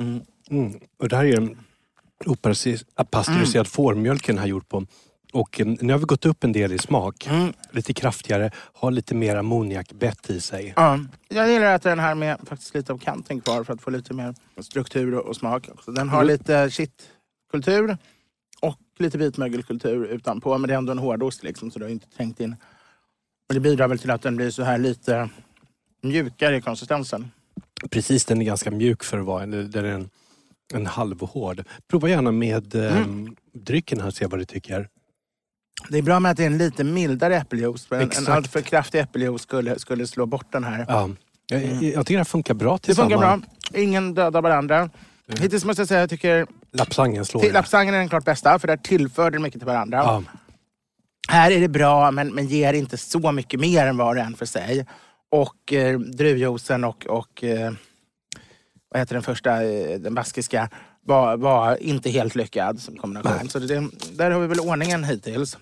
[0.00, 0.20] Mm.
[0.50, 0.80] Mm.
[0.98, 1.58] Och det här är en
[2.26, 3.64] opastöriserad mm.
[3.64, 4.86] fårmjölken har gjort på.
[5.32, 7.26] Och um, nu har vi gått upp en del i smak.
[7.26, 7.52] Mm.
[7.70, 10.72] Lite kraftigare, har lite mer ammoniakbett i sig.
[10.76, 13.90] Ja, jag gillar att den här med faktiskt lite av kanten kvar för att få
[13.90, 15.68] lite mer struktur och, smak.
[15.86, 16.26] Den har mm.
[16.26, 17.96] lite kittkultur
[18.60, 20.58] och lite vitmögelkultur utanpå.
[20.58, 22.56] Men det är ändå en hårdost liksom, så det har inte trängt in.
[23.48, 25.28] Och det bidrar väl till att den blir så här lite
[26.02, 27.30] mjukare i konsistensen.
[27.90, 30.10] Precis, den är ganska mjuk för att vara den är en,
[30.74, 31.64] en halvhård.
[31.90, 33.02] Prova gärna med mm.
[33.02, 34.88] um, drycken här och se vad du tycker.
[35.88, 37.86] Det är bra med att det är en lite mildare äppeljuice.
[37.86, 40.84] För en, en alltför kraftig äppeljuice skulle, skulle slå bort den här.
[40.88, 41.10] Ja.
[41.46, 43.10] Jag, jag, jag tycker det funkar bra tillsammans.
[43.10, 43.38] Det funkar
[43.72, 43.80] bra.
[43.82, 44.76] Ingen dödar varandra.
[44.78, 45.42] Mm.
[45.42, 46.46] Hittills måste jag säga jag tycker...
[46.72, 49.96] Lapsangen slår till, Lapsangen är den klart bästa, för där tillför det mycket till varandra.
[49.96, 50.22] Ja.
[51.28, 54.34] Här är det bra, men, men ger inte så mycket mer än var och en
[54.34, 54.86] för sig.
[55.30, 57.72] Och eh, druvjuicen och, och eh,
[58.90, 60.70] vad heter den första, eh, den baskiska,
[61.02, 63.48] var, var inte helt lyckad som kombination.
[63.48, 65.58] Så det, där har vi väl ordningen hittills.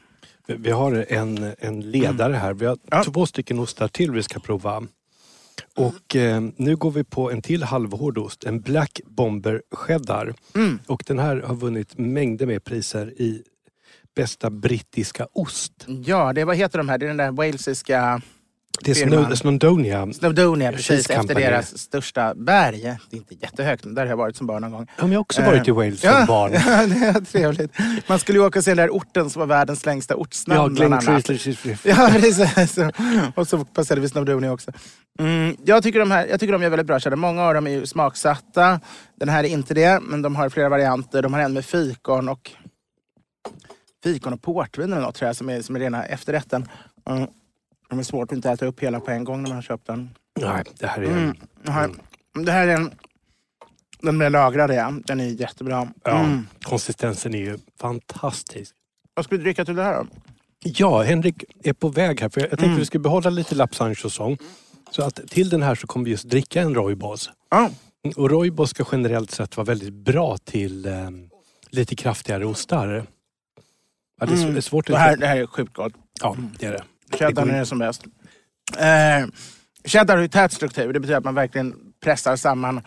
[0.46, 2.54] Vi har en, en ledare här.
[2.54, 3.04] Vi har ja.
[3.04, 4.82] två stycken ostar till vi ska prova.
[5.76, 10.34] Och eh, nu går vi på en till halvhård ost, en Black Bomber Cheddar.
[10.54, 10.78] Mm.
[10.86, 13.42] Och den här har vunnit mängder med priser i
[14.16, 15.72] bästa brittiska ost.
[15.86, 16.98] Ja, det vad heter de här?
[16.98, 18.22] Det är den där walesiska
[18.80, 20.12] det är Snow, Snowdonia.
[20.12, 22.82] Snowdonia, precis efter deras största berg.
[22.82, 24.86] Det är inte jättehögt, men där har jag varit som barn någon gång.
[24.96, 26.52] Ja, men jag har också varit i eh, Wales som ja, barn.
[26.66, 27.72] Ja, det är trevligt.
[28.06, 30.76] Man skulle ju åka och se den där orten som var världens längsta ortsnamn.
[30.78, 30.92] Ja, Glen
[31.82, 32.78] Ja, precis.
[33.34, 34.72] Och så passerade vi Snowdonia också.
[35.18, 37.16] Mm, jag, tycker de här, jag tycker de gör väldigt bra cheddar.
[37.16, 38.80] Många av dem är ju smaksatta.
[39.16, 41.22] Den här är inte det, men de har flera varianter.
[41.22, 42.50] De har en med fikon och
[44.04, 46.68] fikon och portvin eller något tror jag, som är, som är rena efterrätten.
[47.10, 47.28] Mm.
[47.90, 49.86] Det är svårt att inte äta upp hela på en gång när man har köpt
[49.86, 50.10] den.
[50.40, 51.06] Nej, det här är...
[51.06, 51.34] Mm.
[51.66, 52.44] Mm.
[52.44, 52.90] Det här är en...
[54.00, 54.94] Den med lagrade, ja.
[55.04, 55.88] Den är jättebra.
[56.04, 56.46] Ja, mm.
[56.62, 58.74] Konsistensen är ju fantastisk.
[59.14, 60.06] Vad ska vi dricka till det här då?
[60.64, 62.28] Ja, Henrik är på väg här.
[62.28, 62.78] För jag tänkte mm.
[62.78, 63.94] vi skulle behålla lite lapsange
[64.90, 67.30] Så att till den här så kommer vi just dricka en Roybos.
[67.54, 67.72] Mm.
[68.16, 71.10] Och Roybos ska generellt sett vara väldigt bra till eh,
[71.70, 73.06] lite kraftigare ostar.
[74.20, 74.62] Ja, det är mm.
[74.62, 75.92] svårt det, här, det här är sjukt gott.
[76.20, 76.84] Ja, det är det.
[77.12, 78.04] Cheddar är som bäst.
[78.78, 79.28] Eh,
[79.84, 80.92] cheddar har tät struktur.
[80.92, 82.80] Det betyder att man verkligen pressar samman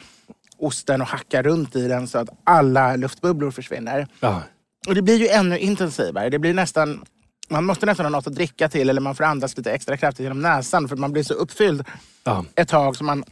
[0.57, 4.07] osten och hackar runt i den så att alla luftbubblor försvinner.
[4.19, 4.43] Ja.
[4.87, 6.29] Och det blir ju ännu intensivare.
[6.29, 7.05] Det blir nästan,
[7.49, 10.23] man måste nästan ha något att dricka till eller man får andas lite extra kraftigt
[10.23, 11.83] genom näsan för man blir så uppfylld
[12.23, 12.45] ja.
[12.55, 13.23] ett tag så man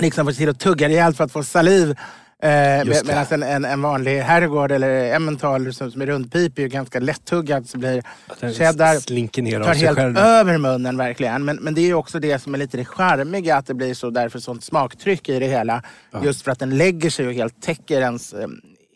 [0.00, 1.98] liksom får till att tugga rejält för att få saliv
[2.42, 3.06] Eh, Just.
[3.06, 7.78] Medan en, en, vanlig herrgård eller Emmental som, som är rundpipig och ganska lätttuggad så
[7.78, 8.02] blir
[8.40, 10.18] den cheddar slinker ner tar sig helt själv.
[10.18, 11.44] över munnen verkligen.
[11.44, 13.94] Men, men det är ju också det som är lite det charmiga att det blir
[13.94, 15.82] så därför sånt smaktryck i det hela.
[16.22, 18.48] Just för att den lägger sig och helt täcker ens eh,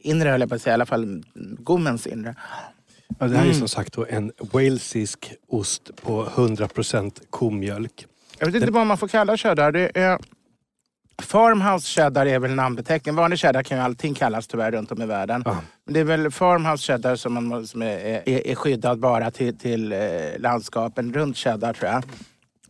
[0.03, 1.23] inre höll jag på att säga, i alla fall mm,
[1.59, 2.35] gommens inre.
[3.19, 3.51] Ja, det här Mm.
[3.51, 8.07] är som sagt en walesisk ost på 100% komjölk.
[8.39, 9.73] Jag vet inte vad man får kalla cheddar.
[9.73, 10.19] Det är...
[11.23, 13.17] Farmhouse cheddar är väl namnbeteckningen.
[13.17, 15.43] Vanlig cheddar kan ju allting kallas tyvärr runt om i världen.
[15.47, 15.57] Ja.
[15.85, 17.97] Men det är väl farmhouse cheddar som, man, som är,
[18.29, 19.99] är, är skyddad bara till, till eh,
[20.39, 22.05] landskapen runt cheddar tror jag.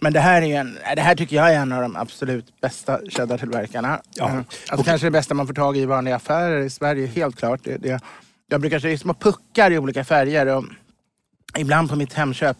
[0.00, 3.00] Men det här, är en, det här tycker jag är en av de absolut bästa
[3.08, 4.00] cheddartillverkarna.
[4.14, 4.28] Ja.
[4.28, 4.44] Mm.
[4.68, 7.60] Alltså kanske det bästa man får tag i i vanliga affärer i Sverige, helt klart.
[7.64, 8.00] Det, det,
[8.48, 10.46] jag brukar säga små puckar i olika färger.
[10.46, 10.64] Och
[11.58, 12.56] ibland på mitt Hemköp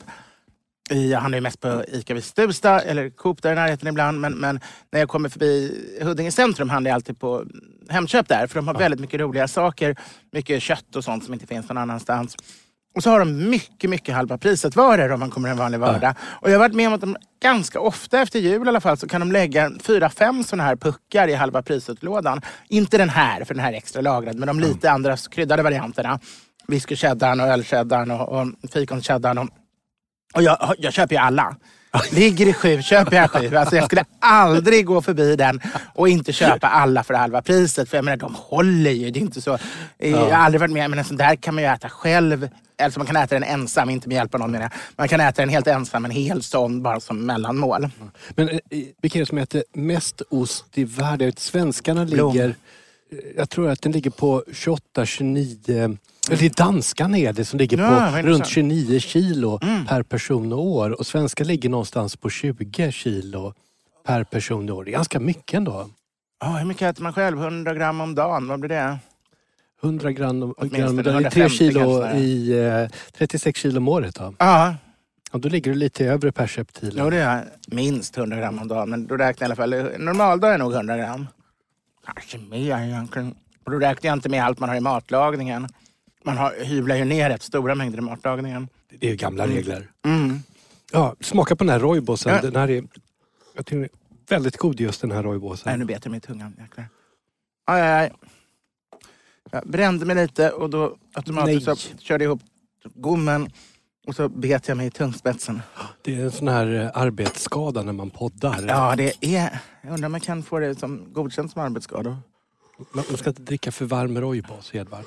[0.93, 4.21] jag handlar ju mest på ICA vid Stuvsta eller Coop där i närheten ibland.
[4.21, 7.45] Men, men när jag kommer förbi Huddinge centrum handlar jag alltid på
[7.89, 8.47] Hemköp där.
[8.47, 9.97] För de har väldigt mycket roliga saker.
[10.33, 12.37] Mycket kött och sånt som inte finns någon annanstans.
[12.95, 16.15] Och så har de mycket, mycket halva priset-varor om man kommer en vanlig vardag.
[16.21, 18.97] Och jag har varit med om att de ganska ofta efter jul i alla fall
[18.97, 22.41] så kan de lägga fyra, fem sådana här puckar i halva priset-lådan.
[22.69, 26.21] Inte den här, för den här är extra lagrad, men de lite andra kryddade varianterna.
[26.69, 29.49] Whisky-cheddarn och öl-cheddarn och, och fikon-cheddarn.
[30.33, 31.57] Och, jag, jag köper ju alla.
[32.13, 33.57] Ligger det sju köper jag sju.
[33.57, 35.61] Alltså jag skulle aldrig gå förbi den
[35.95, 37.89] och inte köpa alla för halva priset.
[37.89, 39.11] För jag menar, de håller ju.
[39.11, 39.59] Det är inte så.
[39.99, 42.49] Jag har aldrig varit med men en sån där kan man ju äta själv.
[42.83, 44.73] Alltså man kan äta den ensam, inte med hjälp av någon menar jag.
[44.97, 47.89] Man kan äta den helt ensam, en hel sån bara som mellanmål.
[48.31, 48.59] Men eh,
[49.03, 51.33] vilka är det som äter mest ost i världen?
[51.37, 52.33] Svenskarna Blom.
[52.33, 52.49] ligger...
[52.49, 55.97] eh, Jag tror att den ligger på 28, 29...
[56.29, 58.47] Eller det är det som ligger Ja, på runt intressant.
[58.49, 59.59] 29 kilo
[59.89, 60.91] per person och år.
[60.91, 63.55] Och svenskar ligger någonstans på 20 kilo
[64.07, 64.85] per person och år.
[64.85, 65.89] Det är ganska mycket ändå.
[66.45, 67.43] Oh, hur mycket äter man själv?
[67.43, 68.99] 100 gram om dagen, vad blir det?
[69.83, 72.59] 100 gram, om- gram det är 150 3 kilo i...
[72.83, 74.15] Eh, 36 kilo om året.
[74.15, 74.35] Då.
[74.39, 74.75] Ja,
[75.33, 77.05] Och då ligger du lite över perceptilen.
[77.05, 78.91] jo, det är minst 100 gram om dagen.
[78.91, 81.27] Men då räknar jag i alla fall, normaldag är nog 100 gram.
[82.07, 83.35] Kanske mer egentligen.
[83.65, 85.69] Och då räknar jag inte med allt man har i matlagningen.
[86.25, 88.69] Man har, hyvlar ju ner rätt stora mängder i matlagningen.
[88.89, 89.91] Det är ju gamla regler.
[90.05, 90.43] Mm.
[90.93, 92.35] Ja, smaka på den här roybosen.
[92.35, 92.43] Ja.
[92.43, 92.85] Den här är,
[93.55, 93.91] jag tycker den är
[94.29, 95.71] väldigt god just den här roybosen.
[95.71, 96.57] Nej, nu bet jag mig i tungan.
[96.59, 96.87] Jäklar.
[97.67, 98.13] Aj, aj, aj.
[99.51, 101.77] Jag brände mig lite och då automatiskt Nej.
[101.77, 102.43] så körde jag ihop
[102.95, 103.51] gommen
[104.07, 105.63] och så bet jag mig i tungspetsen.
[106.03, 108.65] Det är en sån här eh, arbetsskada när man poddar.
[108.69, 109.61] Ja, det är...
[109.83, 112.19] Jag undrar om man kan få det som godkänt som arbetsskada.
[112.93, 115.05] Man ska inte dricka för varm roybos, Edvard.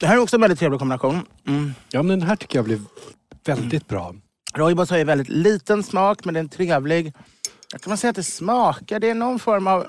[0.00, 1.26] Det här är också en väldigt trevlig kombination.
[1.46, 1.74] Mm.
[1.90, 2.80] Ja, men den här tycker jag blir
[3.44, 4.14] väldigt bra.
[4.54, 7.12] Roibos har ju väldigt liten smak, men den är trevlig.
[7.72, 9.00] Jag kan man säga att det smakar?
[9.00, 9.86] Det är någon form av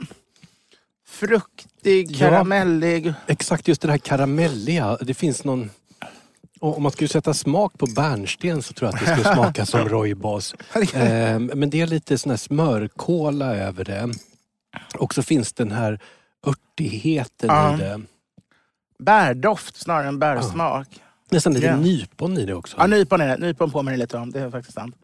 [1.07, 2.19] fruktig, Ja.
[2.29, 3.13] karamellig...
[3.27, 4.97] Exakt just det här karamelliga.
[5.01, 5.69] Det finns någon...
[6.59, 9.65] och Om man skulle sätta smak på bärnsten så tror jag att det skulle smaka
[9.65, 10.55] som roybos.
[10.93, 14.09] Eh, Men det är lite sån här smörkola över det.
[14.97, 15.99] Och så finns den här
[16.47, 17.75] örtigheten Ja.
[17.75, 18.01] i det.
[19.05, 20.87] Bärdoft snarare än bärsmak.
[21.31, 21.77] Nästan lite Ja.
[21.77, 22.77] nypon i det också.
[22.79, 23.37] Ja, nypon är det.
[23.37, 24.31] Nypon påminner lite om.
[24.31, 24.95] Det är faktiskt sant.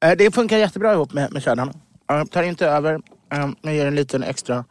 [0.00, 1.70] Eh, Det funkar jättebra ihop med, med.
[2.06, 2.94] Jag tar inte över.
[3.32, 4.64] eh, Jag ger en liten extra.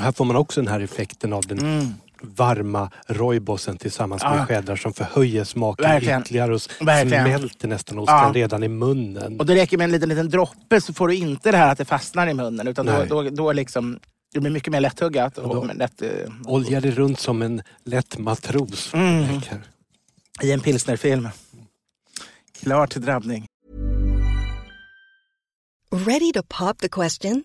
[0.00, 1.86] Här får man också den här effekten av den Mm.
[2.22, 4.34] Varma roybosen tillsammans Ja.
[4.36, 6.22] med cheddar som förhöjer smaken Verkligen.
[6.22, 7.24] ytterligare och Verkligen.
[7.24, 8.30] smälter nästan osten Ja.
[8.34, 9.40] redan i munnen.
[9.40, 11.78] Och det räcker med en liten, liten droppe så får du inte det här att
[11.78, 12.68] det fastnar i munnen.
[12.68, 13.06] Utan då, Nej.
[13.08, 13.98] då, då liksom,
[14.34, 15.38] det blir mycket mer lättuggat.
[15.38, 16.08] Och, då- och lätt, eh,
[16.44, 18.94] Oljar det runt som en lätt matros.
[18.94, 19.40] Mm.
[20.42, 21.28] I en pilsnerfilm.
[22.62, 23.46] Klar till drabbning.
[26.06, 27.44] Ready to pop the question?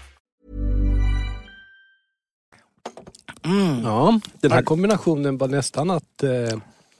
[3.83, 6.29] Ja, den här kombinationen var nästan att eh,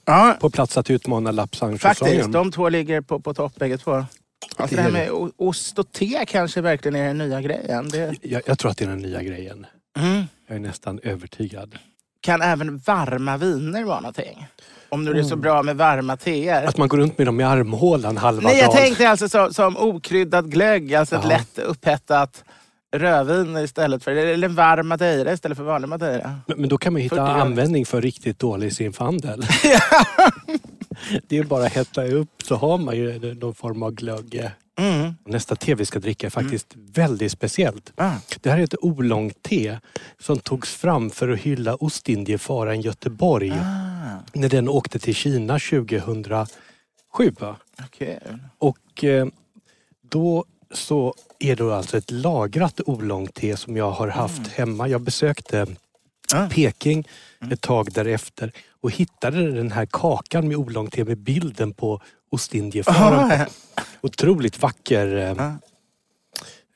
[0.04, 1.36] Ja, på plats att utmana faktiskt.
[1.36, 2.32] lapsangsäsongen.
[2.32, 4.04] De två ligger på, på topp bägge två.
[4.56, 7.88] Alltså det här med ost och te kanske verkligen är den nya grejen.
[7.88, 9.66] Det Jag, jag tror att det är den nya grejen.
[9.98, 10.22] mm.
[10.48, 11.74] Jag är nästan övertygad.
[12.20, 14.46] Kan även varma viner vara någonting?
[14.88, 16.64] Om nu det är så bra med varma teer.
[16.66, 18.76] Att man går runt med dem i armhålan halva Nej, jag dagen.
[18.76, 21.28] tänkte alltså som, som okryddad glögg, alltså ett Ja.
[21.28, 22.44] lätt upphettat
[22.92, 26.40] rödvin istället för, eller en varm madeira istället för vanlig madeira.
[26.46, 27.40] Men, men då kan man hitta 40 grader.
[27.40, 29.46] användning för riktigt dålig simfandel.
[31.28, 34.50] det är bara att hetta upp så har man ju någon form av glögg.
[34.78, 35.14] Mm.
[35.24, 37.92] Nästa te vi ska dricka är faktiskt väldigt speciellt.
[37.96, 38.12] Ah.
[38.40, 39.78] Det här är ett oolong-te
[40.18, 47.32] som togs fram för att hylla Ostindiefararen Göteborg Ah, när den åkte till Kina 2007.
[47.40, 47.56] va?
[47.84, 48.20] okej.
[48.58, 49.26] Och eh,
[50.10, 54.88] då så är det alltså ett lagrat oolong-te som jag har haft hemma.
[54.88, 55.66] Jag besökte
[56.34, 56.48] Ah.
[56.50, 57.08] Peking
[57.50, 63.40] ett tag därefter och hittade den här kakan med oolong-te med bilden på Ostindiefararen.
[63.40, 65.30] Ah, Otroligt vacker eh,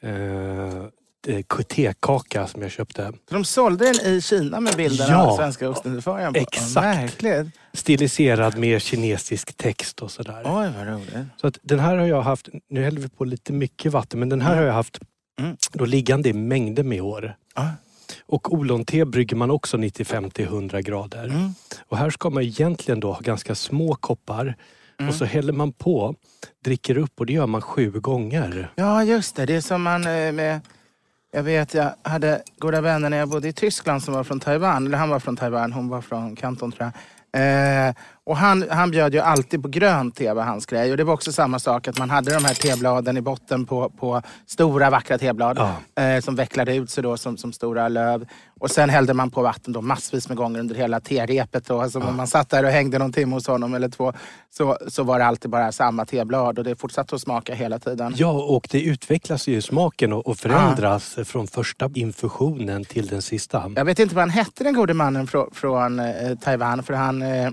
[0.02, 0.08] Ah.
[0.08, 0.84] eh,
[1.26, 3.12] eh, tekaka som jag köpte.
[3.30, 5.30] De sålde den i Kina med bilden Ja.
[5.30, 6.38] av svenska ostindiefararen på?
[6.40, 6.74] Exakt.
[7.22, 7.54] Märkligt.
[7.72, 10.42] Stiliserad med kinesisk text och sådär.
[10.44, 11.26] Oj, vad roligt.
[11.40, 14.28] Så att den här har jag haft, nu häller vi på lite mycket vatten, men
[14.28, 14.98] den här har jag haft
[15.40, 15.56] Mm.
[15.72, 17.36] då liggande i mängder med år.
[17.54, 17.66] Ah.
[18.26, 21.24] Och oolong-te brygger man också 95 till 100 grader.
[21.24, 21.54] Mm.
[21.88, 24.56] Och här ska man egentligen då ha ganska små koppar
[24.98, 25.08] Mm.
[25.08, 26.14] och så häller man på,
[26.64, 28.72] dricker upp och det gör man sju gånger.
[28.74, 29.46] Ja, just det.
[29.46, 30.60] Det är som man eh, med...
[31.32, 34.86] Jag vet, jag hade goda vänner när jag bodde i Tyskland som var från Taiwan.
[34.86, 36.92] Eller han var från Taiwan, hon var från Kanton tror
[37.32, 37.88] jag.
[37.88, 37.94] Eh,
[38.26, 40.90] och han, han bjöd ju alltid på grönt te var hans grej.
[40.90, 43.90] Och det var också samma sak att man hade de här tebladen i botten på,
[43.90, 45.58] på stora vackra teblad.
[45.58, 46.02] Ja.
[46.02, 48.26] Eh, som vecklade ut sig då som, som stora löv.
[48.60, 51.66] Och sen hällde man på vatten då massvis med gånger under hela terepet.
[51.66, 51.80] Då.
[51.80, 54.12] Alltså Om man satt där och hängde någon timme hos honom eller två
[54.50, 56.58] så, så var det alltid bara samma teblad.
[56.58, 58.14] Och det fortsatte att smaka hela tiden.
[58.16, 63.72] Ja, och det utvecklas ju smaken och, och förändras från första infusionen till den sista.
[63.76, 66.82] Jag vet inte vad han hette den gode mannen från, från eh, Taiwan.
[66.82, 67.50] För han, eh,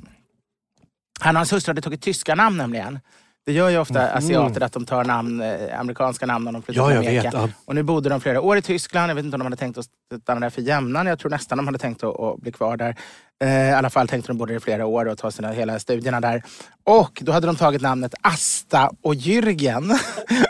[1.24, 3.00] han och hans hustru hade tagit tyska namn nämligen.
[3.46, 6.82] Det gör ju ofta asiater att de tar namn, eh, amerikanska namn när de flyttar
[6.82, 7.24] Ja, till Amerika.
[7.24, 7.50] vet, ja.
[7.66, 9.10] Och nu bodde de flera år i Tyskland.
[9.10, 9.86] Jag vet inte om de hade tänkt att
[10.22, 11.06] stanna där för jämnan.
[11.08, 12.96] Jag tror nästan de hade tänkt att, att bli kvar där.
[13.44, 15.80] Eh, I alla fall tänkte de bo där i flera år och ta sina hela
[15.80, 16.44] studierna där.
[16.86, 20.00] Och då hade de tagit namnet Asta och Jürgen.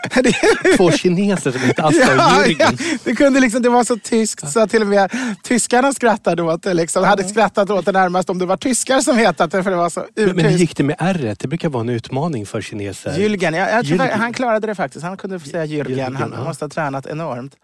[0.76, 2.56] Två kineser som heter Asta och Jürgen.
[2.58, 5.10] ja, det, kunde liksom, det var så tyskt så att till och med
[5.42, 6.74] tyskarna skrattade åt det.
[6.74, 7.04] Liksom.
[7.04, 9.90] Hade skrattat åt det närmast om det var tyskar som hetat det för det var
[9.90, 11.36] så Men, men hur gick det med R?
[11.38, 13.12] Det brukar vara en utmaning för kineser.
[13.12, 14.18] Jürgen, jag, jag tror Jürgen.
[14.18, 15.04] han klarade det faktiskt.
[15.04, 15.88] Han kunde säga Jürgen.
[15.88, 16.36] Jürgen, Han, ja.
[16.36, 17.56] han måste ha tränat enormt.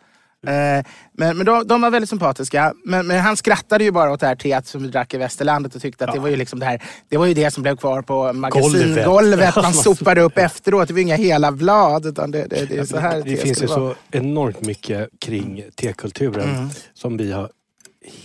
[0.47, 2.75] Eh, men men de, de var väldigt sympatiska.
[2.85, 5.75] Men, men han skrattade ju bara åt det här teet som vi drack i Västerlandet
[5.75, 6.83] och tyckte att det var ju liksom det här.
[7.09, 9.07] Det var ju det som blev kvar på magasingolvet.
[9.07, 9.57] Golvet.
[9.57, 10.89] Man sopade upp efteråt.
[10.89, 12.07] Det var inga hela blad.
[12.07, 13.79] Utan det, det, det är så här det finns ju vara.
[13.79, 16.69] så enormt mycket kring tekulturen Mm.
[16.95, 17.51] som vi har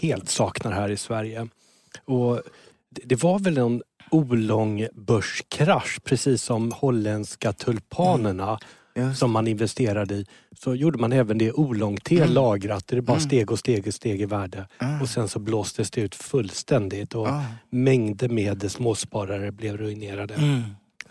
[0.01, 1.47] helt saknar här i Sverige.
[2.05, 2.41] Och
[2.89, 8.59] det, det var väl en olång börskrasch precis som holländska tulpanerna Mm.
[8.95, 9.19] Just.
[9.19, 10.25] som man investerade i.
[10.59, 12.33] Så gjorde man även det olång-te Mm.
[12.33, 12.87] lagrat.
[12.87, 14.67] Det bara steg och steg och steg i värde.
[15.01, 17.43] Och sen så blåstes det ut fullständigt och Ah.
[17.69, 20.33] mängder med småsparare blev ruinerade.
[20.33, 20.61] Mm.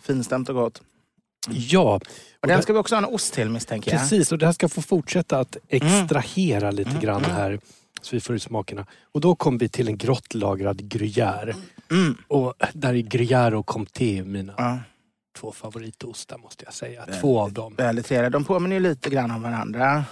[0.02, 0.82] Finstämt och gott.
[1.50, 2.00] Ja,
[2.42, 4.00] Och den ska vi också ha en ost till misstänker jag.
[4.00, 7.60] Precis, och det här ska få fortsätta att extrahera lite grann här
[8.02, 8.86] så vi får ut smakerna.
[9.12, 11.54] Och då kom vi till en grottlagrad gruyère.
[11.90, 12.16] Mm.
[12.28, 14.78] Och där är gruyère och comté mina Ja.
[15.34, 17.06] Två favoritostar måste jag säga.
[17.20, 17.74] Två av dem.
[17.76, 18.30] Väldigt trevliga.
[18.30, 20.04] De påminner ju lite grann om varandra.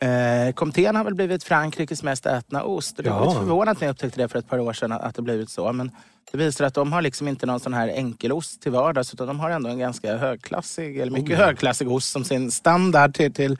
[0.00, 2.96] Eh, Comtén har väl blivit Frankrikes mest ätna ost.
[2.96, 3.24] Det var Ja.
[3.28, 5.72] lite förvånat när jag upptäckte det för ett par år sedan att det blivit så.
[5.72, 5.90] Men
[6.32, 9.40] det visar att de har liksom inte någon sån här enkelost till vardags utan de
[9.40, 11.46] har ändå en ganska högklassig, eller mycket Oh, ja.
[11.46, 13.58] högklassig ost som sin standard till, till,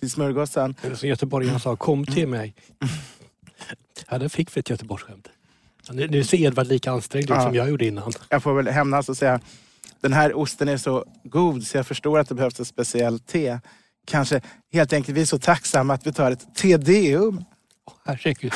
[0.00, 0.74] till smörgåsen.
[0.82, 2.54] Eller som göteborgaren sa, kom till mig.
[4.10, 5.28] Ja, där fick vi ett Göteborgsskämt.
[5.90, 7.42] Nu ser Edvard lika ansträngd ut Ja.
[7.42, 8.12] som jag gjorde innan.
[8.28, 9.40] Jag får väl hämnas och säga
[10.02, 13.58] den här osten är så god så jag förstår att det behövs ett speciellt te.
[14.06, 14.40] kanske
[14.72, 17.44] helt enkelt vi är så tacksamma att vi tar ett tedeum.
[17.86, 18.52] Åh, herregud.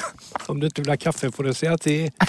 [0.46, 2.10] Om du inte vill ha kaffe får du säga till.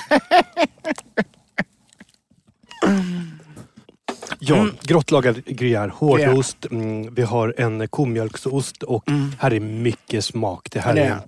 [4.39, 4.76] Ja, Mm.
[4.82, 9.03] grottlagad gruyère, hårdost, mm, vi har en komjölksost och
[9.39, 10.68] här är mycket smak.
[10.72, 11.03] Det här, Mm.
[11.03, 11.20] Det är,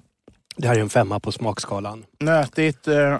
[0.57, 2.05] det här är en femma på smakskalan.
[2.19, 3.17] Nötigt, eh,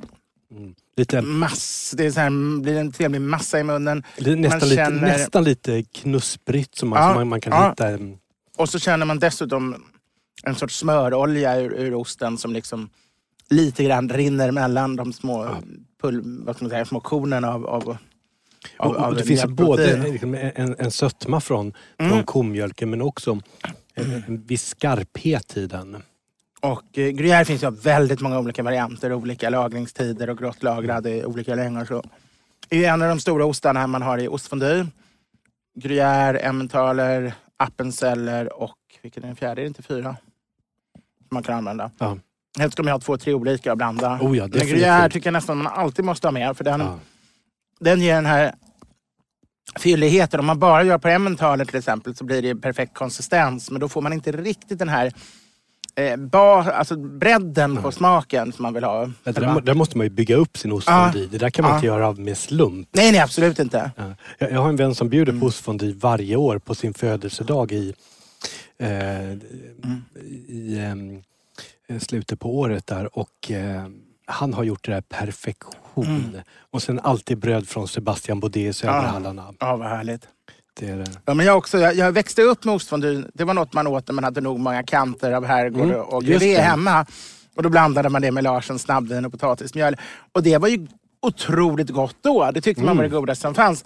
[0.99, 4.03] Lite, mass, det är så här, blir en trevlig massa i munnen.
[4.17, 7.69] nästan, lite, känner- nästan lite knusprigt som man, Ja, som man, man kan ja.
[7.69, 7.87] hitta.
[7.87, 8.17] mm,
[8.57, 9.75] Och så känner man dessutom
[10.43, 12.89] en sorts smörolja ur, ur osten som liksom
[13.49, 15.55] lite grann rinner mellan de små,
[16.01, 17.89] pul, vad ska man säga, små kornen av, av,
[18.77, 22.11] av, Och, och det finns både liksom en, en sötma från, Mm.
[22.11, 23.39] från komjölken men också
[23.93, 25.97] en, en viss skarphet i den.
[26.61, 31.55] Och eh, gruyère finns ju väldigt många olika varianter, olika lagringstider och grottlagrad i olika
[31.55, 31.85] längder.
[31.85, 32.03] Så.
[32.69, 34.87] Det är en av de stora ostarna man har i ostfondue.
[35.79, 39.61] Gruyère, emmentaler, appenzeller och vilken är den fjärde?
[39.61, 40.17] Är det inte fyra?
[40.93, 41.91] Som man kan använda.
[41.97, 42.17] Ja.
[42.59, 44.19] Helst ska man ha två, tre olika och blanda.
[44.21, 46.57] Oh ja, Men gruyère tycker jag nästan man alltid måste ha med.
[46.57, 46.99] För den, Ja.
[47.79, 48.53] den ger den här
[49.79, 50.39] fylligheten.
[50.39, 53.71] Om man bara gör på emmentaler till exempel så blir det perfekt konsistens.
[53.71, 55.13] Men då får man inte riktigt den här
[55.95, 59.11] eh, ba, alltså bredden på smaken som man vill ha.
[59.23, 61.27] Det där, där måste man ju bygga upp sin ostfondue.
[61.31, 62.87] Det där kan man inte göra med slump.
[62.91, 63.91] Nej, nej absolut inte.
[63.95, 64.03] Ja.
[64.37, 65.39] Jag, jag har en vän som bjuder Mm.
[65.39, 67.93] på ostfondue varje år på sin födelsedag i,
[68.79, 70.03] eh, Mm.
[70.47, 71.21] i ehm,
[71.89, 73.83] eh, slutet på året där och eh,
[74.25, 76.05] han har gjort det där perfektion.
[76.05, 76.35] Mm.
[76.71, 79.53] Och sen alltid bröd från Sebastian Baudet i Söderhallarna.
[79.59, 80.27] Ja, vad härligt.
[80.79, 81.11] Det är det.
[81.25, 83.23] Ja, men jag, också, jag, jag växte upp med ostfondue.
[83.33, 86.23] Det var något man åt när man hade nog många kanter av herrgård Mm, och
[86.23, 87.05] grevé hemma.
[87.55, 89.97] Och då blandade man det med Larsens snabbvin och potatismjöl.
[90.35, 90.87] Och det var ju
[91.21, 92.51] otroligt gott då.
[92.53, 93.19] Det tyckte man var det Mm.
[93.21, 93.85] godaste som fanns.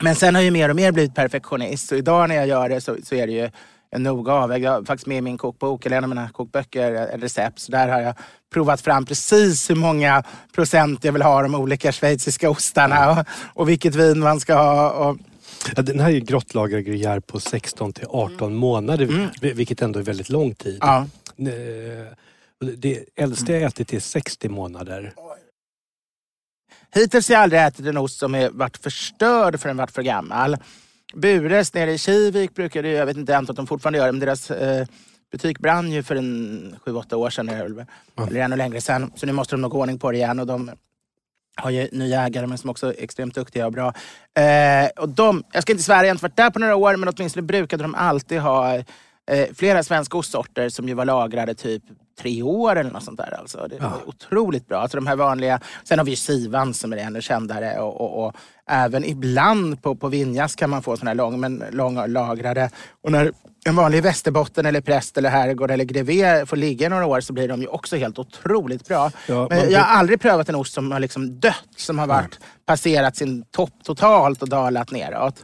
[0.00, 1.88] Men sen har jag mer och mer blivit perfektionist.
[1.88, 3.50] Så idag när jag gör det så, så är det ju
[3.90, 4.64] en noga avvägd.
[4.64, 7.58] Jag har faktiskt med i min kokbok, eller en av mina kokböcker, ett recept.
[7.58, 8.14] Så där har jag
[8.52, 10.22] provat fram precis hur många
[10.54, 14.90] procent jag vill ha de olika schweiziska ostarna och, och vilket vin man ska ha.
[14.90, 15.16] Och,
[15.76, 20.02] Ja, den här är grottlagrad gruyère på 16 till 18 månader, vil- vilket ändå är
[20.04, 20.82] väldigt lång tid.
[20.82, 21.06] Mm.
[21.36, 21.52] ja.
[21.52, 22.06] Eh,
[22.76, 25.12] Det äldsta jag ätit är 60 månader.
[26.94, 30.02] Hittills har jag aldrig ätit en ost som är varit förstörd för den varit för
[30.02, 30.56] gammal.
[31.14, 34.12] Bures nere i Kivik brukade, jag vet inte jag antar att de fortfarande gör det,
[34.12, 34.86] men deras eh,
[35.32, 37.46] butik brann ju för en sju, åtta år sedan.
[37.46, 37.84] väl.
[38.28, 39.12] Eller ännu längre sedan.
[39.16, 40.38] Så nu måste de nog gå ordning på det igen.
[40.38, 40.70] Och de
[41.58, 43.92] har ju nya ägare men som också är extremt duktiga och bra.
[44.38, 46.96] Eh, och de, jag ska inte svära, jag har inte varit där på några år,
[46.96, 48.84] men åtminstone brukade de alltid ha eh,
[49.54, 51.82] flera svenska ostsorter som ju var lagrade typ
[52.20, 53.38] tre år eller något sånt där.
[53.40, 53.66] Alltså.
[53.70, 54.78] Det var otroligt bra.
[54.78, 55.60] Alltså de här vanliga.
[55.84, 57.78] Sen har vi ju Sivan som är ännu kändare.
[57.80, 58.36] Och, och, och
[58.66, 62.70] även ibland på, på Vinjas kan man få såna här lång, men långa lagrade.
[63.02, 63.32] Och när
[63.64, 67.48] en vanlig Västerbotten eller Präst eller Herrgård eller Grevé får ligga några år så blir
[67.48, 69.10] de ju också helt otroligt bra.
[69.26, 71.54] Ja, men man- jag har aldrig prövat en ost som har liksom dött.
[71.76, 75.34] Som har varit, passerat sin topp totalt och dalat neråt.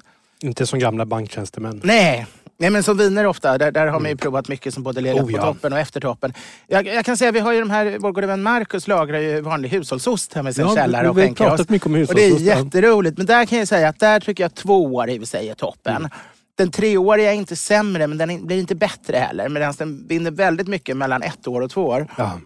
[0.42, 1.80] Inte som gamla banktjänstemän.
[1.84, 2.26] Nej.
[2.58, 5.20] Nej men som viner ofta, där, där har man ju provat mycket som både legat
[5.22, 5.42] Oh, på ja.
[5.42, 6.34] toppen och efter toppen.
[6.66, 9.40] Jag, jag kan säga vi har ju de här, vår gode vän Marcus lagrar ju
[9.40, 11.68] vanlig hushållsost hemma i sin Ja, källare och skänker oss.
[11.68, 13.16] mycket om Och det är jätteroligt.
[13.18, 15.48] Men där kan jag säga att där tycker jag två år i och för sig
[15.48, 15.96] är toppen.
[15.96, 16.10] Mm.
[16.56, 19.48] Den treåriga är inte sämre men den blir inte bättre heller.
[19.48, 22.06] Medan den vinner väldigt mycket mellan ett år och två år.
[22.18, 22.40] Ja.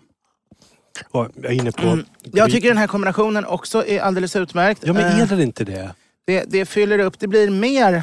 [1.10, 1.86] Och jag är inne på...
[1.86, 2.04] Mm.
[2.24, 4.82] Jag tycker den här kombinationen också är alldeles utmärkt.
[4.86, 5.94] Ja men Eh, är det inte det?
[6.26, 8.02] det, det fyller upp, det blir mer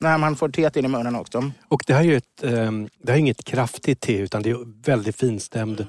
[0.00, 1.50] när man får teet in i munnen också.
[1.68, 4.50] Och det här är ju ett, ehm, det här är inget kraftigt te utan det
[4.50, 5.86] är väldigt finstämd.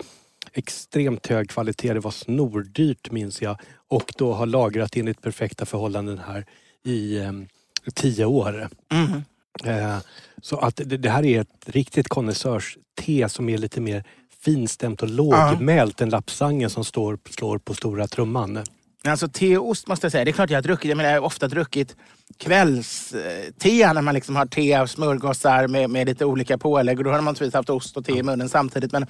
[0.53, 1.93] Extremt hög kvalitet.
[1.93, 3.57] Det var snordyrt minns jag.
[3.87, 6.45] Och då har lagrat enligt perfekta förhållanden här
[6.85, 7.47] i ehm,
[7.95, 8.69] tio år.
[8.91, 9.23] Mm.
[9.63, 9.97] Eh,
[10.41, 14.03] så att det, här är ett riktigt konnässörste som är lite mer
[14.43, 18.63] finstämt och lågmält än lapsangen som står, slår på stora trumman.
[19.03, 19.27] Alltså
[19.59, 20.25] ost måste jag säga.
[20.25, 20.89] Det är klart jag har druckit.
[20.89, 21.95] Jag, menar, jag har ofta druckit
[22.37, 26.97] kvällste när man liksom har te och smörgåsar med, med lite olika pålägg.
[26.97, 28.91] Och då har man naturligtvis haft ost och te i munnen samtidigt.
[28.91, 29.05] Men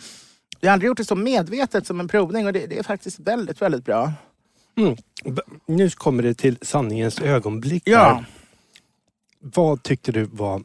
[0.59, 3.19] jag har aldrig gjort det så medvetet som en provning och det, det är faktiskt
[3.19, 4.13] väldigt, väldigt bra.
[4.77, 4.97] Mm.
[5.65, 7.83] Nu kommer det till sanningens ögonblick.
[7.85, 8.23] Ja.
[9.39, 10.63] Vad tyckte du var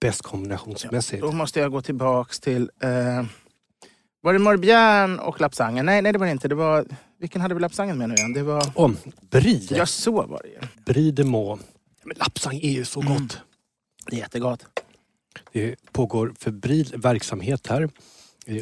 [0.00, 1.22] bäst kombinationsmässigt?
[1.22, 2.70] Då måste jag gå tillbaks till...
[2.80, 3.24] Eh,
[4.20, 5.86] var det Morbihan och lapsangen?
[5.86, 6.48] Nej, nej, det var det inte.
[6.48, 6.86] Det var,
[7.18, 8.32] vilken hade vi lapsangen med nu igen?
[8.32, 8.72] Det var...
[8.74, 8.96] Om
[9.30, 9.66] Brie.
[9.70, 10.58] Ja, så var det ju.
[10.84, 11.62] Brie de Meaux.
[12.04, 13.12] Men lapsang är ju så Mm.
[13.12, 13.38] gott.
[14.06, 14.66] Det är jättegott.
[15.52, 17.88] Det pågår febril verksamhet här.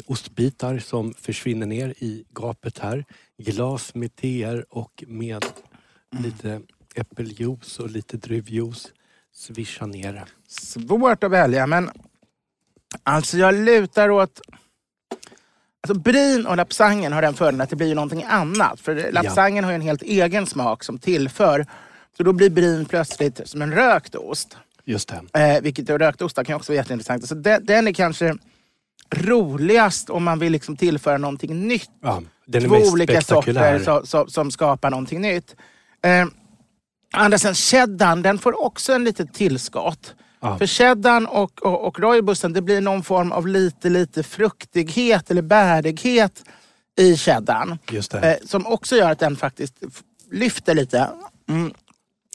[0.05, 3.05] Ostbitar som försvinner ner i gapet här.
[3.37, 5.45] Glas med teer och med
[6.13, 6.23] Mm.
[6.25, 6.61] lite
[6.95, 8.91] äppeljuice och lite druvjuice.
[9.35, 10.23] Svischa ner.
[10.47, 11.91] Svårt att välja, men
[13.03, 14.41] Alltså jag lutar åt...
[15.81, 18.79] Alltså brin och lapsangen har den fördelen att det blir någonting annat.
[18.79, 21.65] För lapsangen har ju en helt egen smak som tillför.
[22.17, 24.57] Så då blir brin plötsligt som en rökt ost.
[24.85, 25.39] Just det.
[25.39, 27.27] Eh, vilket och rökta ostar kan också vara jätteintressant.
[27.27, 28.35] Så den, den är kanske
[29.15, 31.89] roligast om man vill liksom tillföra någonting nytt.
[32.01, 35.55] Ja, den är Två olika sorter så, så, som skapar någonting nytt.
[36.03, 36.25] Eh,
[37.13, 40.15] andra sidan, cheddarn, den får också en litet tillskott.
[40.39, 40.57] Ja.
[40.57, 45.41] För cheddarn och, och, och rooibusten, det blir någon form av lite, lite fruktighet eller
[45.41, 46.43] bärighet
[46.97, 47.77] i cheddarn.
[48.23, 49.75] Eh, som också gör att den faktiskt
[50.31, 51.09] lyfter lite.
[51.49, 51.73] Mm.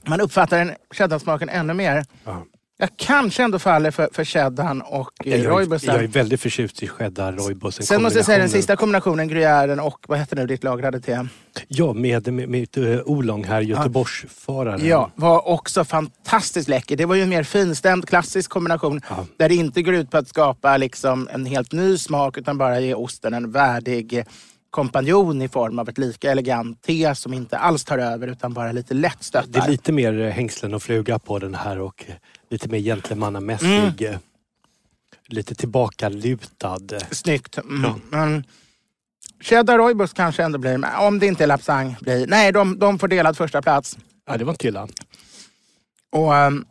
[0.07, 2.07] Man uppfattar den cheddarsmaken ännu mer.
[2.25, 2.45] Ja.
[2.81, 6.89] Jag kanske ändå faller för, för cheddarn och eh, Jag, jag är väldigt förtjust i
[6.89, 10.65] cheddar roibusten Sen måste jag säga den sista kombinationen, gruyären och vad heter nu ditt
[10.65, 11.27] lagrade te?
[11.69, 14.87] Ja, med, med, med uh, Olong här, Göteborgsfararen.
[14.87, 16.97] Ja, var också fantastiskt läcker.
[16.97, 19.27] Det var ju en mer finstämd klassisk kombination Ja.
[19.37, 22.81] där det inte går ut på att skapa liksom en helt ny smak utan bara
[22.81, 24.25] ge osten en värdig
[24.71, 28.73] kompanjon i form av ett lika elegant te som inte alls tar över utan bara
[28.73, 29.49] lite lätt stöttar.
[29.49, 32.15] Det är lite mer eh, hängslen och fluga på den här och eh,
[32.51, 34.03] lite mer gentlemannamässig.
[34.03, 34.15] Mm.
[34.15, 34.19] eh,
[35.31, 36.81] Lite tillbakalutad.
[37.11, 37.59] Snyggt.
[37.59, 37.83] Mm.
[37.85, 37.97] Ja.
[38.11, 38.45] Men
[39.41, 42.99] cheddar rooibos kanske ändå blir, men om det inte är lapsang, blir, nej de, de
[42.99, 43.99] får delad första plats.
[44.27, 44.89] Ja, det var inte illa.
[46.11, 46.65] Och um,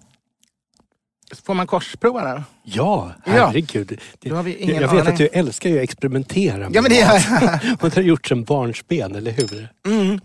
[1.43, 2.43] får man korsprova den?
[2.63, 3.32] Ja, Ja.
[3.32, 3.99] herregud.
[4.19, 5.13] Det, Då har vi ingen jag vet aning.
[5.13, 7.78] att du älskar ju att experimentera med Ja men det gör jag.
[7.84, 9.69] Och det har gjort sedan barnsben, eller hur?
[9.86, 10.19] Mm.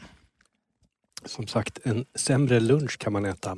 [1.24, 3.56] Som sagt, en sämre lunch kan man äta.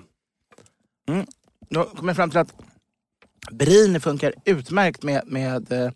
[1.69, 2.53] Då kom jag fram till att
[3.53, 5.91] brin funkar utmärkt med, med, eh,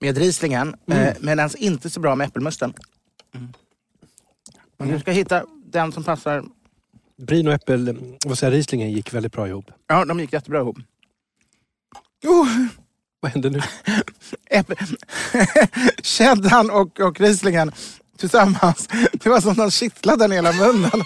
[0.00, 1.02] med rieslingen Mm.
[1.08, 2.74] eh, medan inte så bra med äppelmusten.
[4.78, 6.44] Men du ska hitta den som passar.
[7.22, 9.70] Brin och äppel, vad säger Rieslingen gick väldigt bra ihop.
[9.86, 10.76] Ja, de gick jättebra ihop.
[12.24, 12.48] Oh,
[13.20, 13.60] Vad hände nu?
[16.02, 17.72] Cheddarn och, och rieslingen
[18.16, 18.88] tillsammans.
[19.12, 20.90] Det var som att de kittlade den hela munnen.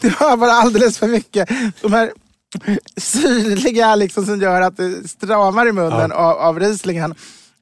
[0.00, 1.48] Det var bara alldeles för mycket.
[1.80, 2.12] De här
[2.96, 6.16] syrliga liksom som gör att det stramar i munnen Ja.
[6.16, 7.14] av, av rieslingen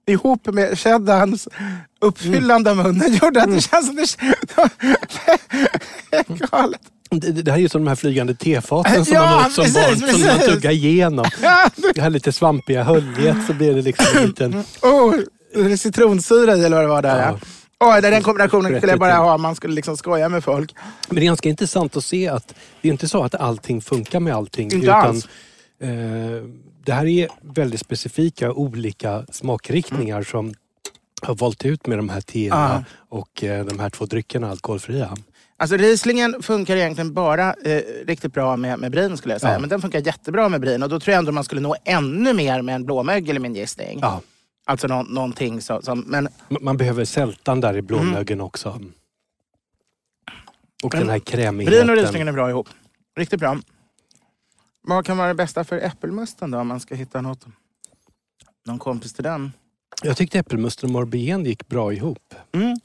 [0.07, 1.49] ihop med cheddarns
[2.01, 4.17] uppfyllande av munnen gjorde att det känns som det...
[6.11, 6.81] det är galet.
[7.11, 10.01] Det, här är ju som de här flygande tefaten som Ja, man åt som precis,
[10.01, 11.25] barn, som man tuggar igenom.
[11.95, 14.65] Det här lite svampiga höljet så blir det liksom en liten...
[14.83, 15.15] Oh,
[15.77, 17.19] citronsyra i eller vad det var där.
[17.23, 17.29] Ja.
[17.29, 17.39] Ja.
[17.85, 20.75] Oj, den kombinationen skulle jag bara ha om man skulle liksom skoja med folk.
[21.09, 24.21] Men det är ganska intressant att se att det är inte så att allting funkar
[24.21, 24.65] med allting.
[24.65, 25.29] Inte utan, alls.
[25.81, 25.89] Eh,
[26.85, 30.55] det här är väldigt specifika olika smakriktningar som
[31.23, 35.17] har valt ut med de här teerna och eh, de här två dryckerna alkoholfria.
[35.57, 39.53] Alltså Rieslingen funkar egentligen bara eh, riktigt bra med, med brin skulle jag säga.
[39.53, 39.59] Ja.
[39.59, 42.33] Men den funkar jättebra med brin och då tror jag ändå man skulle nå ännu
[42.33, 43.99] mer med en blåmögel i min gissning.
[44.03, 44.21] Ja.
[44.73, 46.01] Alltså nå, någonting så, som...
[46.01, 46.29] Men
[46.61, 48.81] Man behöver sältan där i blåmögeln också.
[50.85, 51.79] Och den här krämigheten.
[51.79, 52.69] brin och Rieslingen är bra ihop.
[53.17, 53.59] Riktigt bra.
[54.83, 57.47] Vad kan vara det bästa för äppelmusten då om man ska hitta något?
[58.67, 59.53] Någon kompis till den?
[60.03, 62.35] Jag tyckte äppelmusten och morbigen gick bra ihop.
[62.53, 62.77] Mm.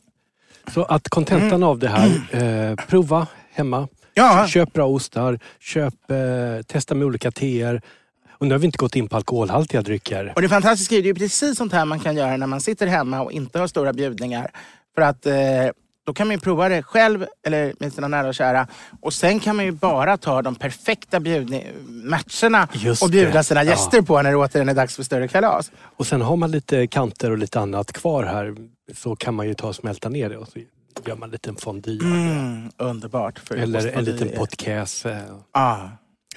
[0.74, 2.08] Så att kontentan av det här,
[2.70, 3.88] eh, prova hemma.
[4.14, 4.48] Ja.
[4.48, 7.82] Köp bra ostar, köp, eh, testa med olika teer.
[8.38, 10.34] Och nu har vi inte gått in på alkoholhaltiga drycker.
[10.36, 12.62] Och det fantastiska är ju det är precis sånt här man kan göra när man
[12.62, 14.52] sitter hemma och inte har stora bjudningar.
[14.96, 15.34] För att eh,
[16.06, 18.68] då kan man ju prova det själv eller med sina nära och kära.
[19.02, 21.20] Och sen kan man ju bara ta de perfekta
[21.86, 23.44] matcherna Just och bjuda det.
[23.44, 23.70] sina Ja.
[23.72, 25.72] gäster på när det återigen är dags för större kalas.
[25.80, 28.56] Och sen har man lite kanter och lite annat kvar här
[28.96, 30.60] så kan man ju ta och smälta ner det och så
[31.06, 32.00] gör man en liten fondue.
[32.04, 33.52] Mm, underbart.
[33.52, 35.22] Eller en liten eh,
[35.52, 35.78] Ah.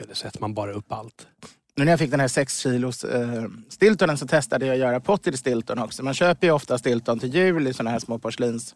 [0.01, 1.26] Eller sätter man bara upp allt.
[1.81, 5.01] Nu när jag fick den här 6 kilos eh, Stiltonen så testade jag att göra
[5.01, 6.03] potted Stilton också.
[6.03, 8.74] Man köper ju ofta Stilton till jul i såna här små porslins.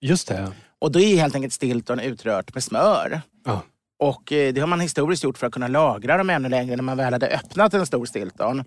[0.00, 0.52] Just det.
[0.78, 3.20] Och då är helt enkelt Stilton utrört med smör.
[3.44, 3.62] Ja.
[3.98, 6.76] Och eh, det har man historiskt gjort för att kunna lagra dem ännu längre.
[6.76, 8.64] När man väl hade öppnat en stor Stilton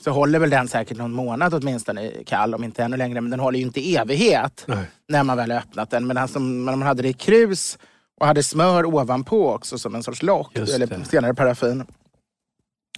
[0.00, 3.20] så håller väl den säkert någon månad åtminstone kall, om inte ännu längre.
[3.20, 4.84] Men den håller ju inte evighet Nej.
[5.08, 6.06] när man väl har öppnat den.
[6.06, 7.78] Men alltså, när man hade det i krus
[8.20, 11.84] och hade smör ovanpå också som en sorts lock, eller senare paraffin.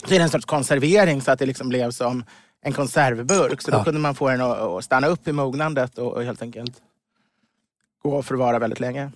[0.09, 2.25] Det en sorts konservering så att det liksom blev som
[2.63, 3.63] en konservburk.
[3.63, 3.85] Så då Ja.
[3.85, 6.73] kunde man få den att, att stanna upp i mognandet och, och helt enkelt
[8.03, 9.11] gå och förvara väldigt länge.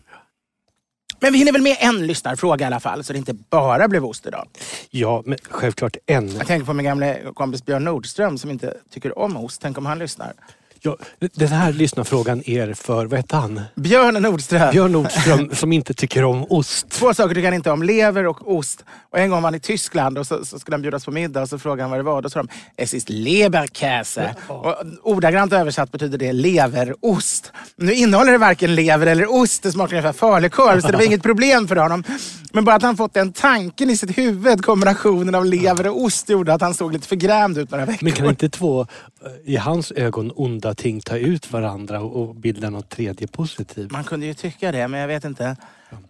[1.20, 4.04] Men vi hinner väl med en lyssnarfråga i alla fall, så det inte bara blev
[4.04, 4.48] ost idag.
[4.90, 6.28] Ja, men självklart en.
[6.28, 9.60] Jag tänker på min gamla kompis Björn Nordström som inte tycker om ost.
[9.62, 10.32] Tänk om han lyssnar.
[10.80, 10.96] Ja,
[11.34, 13.60] den här lyssnarfrågan är för, vad heter han?
[13.74, 14.70] Björn Nordström.
[14.70, 16.88] Björn Nordström som inte tycker om ost.
[16.90, 18.84] Två saker tycker han inte om, lever och ost.
[19.10, 21.42] Och en gång var han i Tyskland och så, så skulle han bjudas på middag
[21.42, 22.22] och så frågade han vad det var.
[22.22, 24.34] Då sa de, es ist Leberkäse.
[24.46, 27.52] Och ordagrant översatt betyder det leverost.
[27.76, 31.22] Nu innehåller det varken lever eller ost, det smakar ungefär falukorv så det var inget
[31.22, 32.04] problem för honom.
[32.52, 36.28] Men bara att han fått den tanken i sitt huvud, kombinationen av lever och ost,
[36.28, 38.04] gjorde att han såg lite förgrämd ut några veckor.
[38.04, 42.70] Men kan inte två, eh, i hans ögon, onda ting ta ut varandra och bilda
[42.70, 43.92] något tredje positivt?
[43.92, 45.56] Man kunde ju tycka det, men jag vet inte.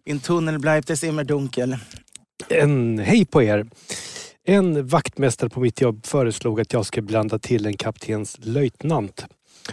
[0.05, 1.77] In tunnel bleibt es immer dunkel.
[2.49, 3.67] En, hej på er!
[4.45, 9.27] En vaktmästare på mitt jobb föreslog att jag ska blanda till en kaptens löjtnant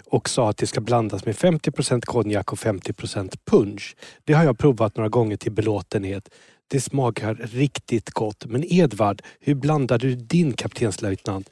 [0.06, 3.96] och sa att det ska blandas med 50% konjak och 50% punch.
[4.24, 6.30] Det har jag provat några gånger till belåtenhet.
[6.68, 8.46] Det smakar riktigt gott.
[8.46, 11.50] Men Edvard, hur blandar du din kaptenslöjtnant?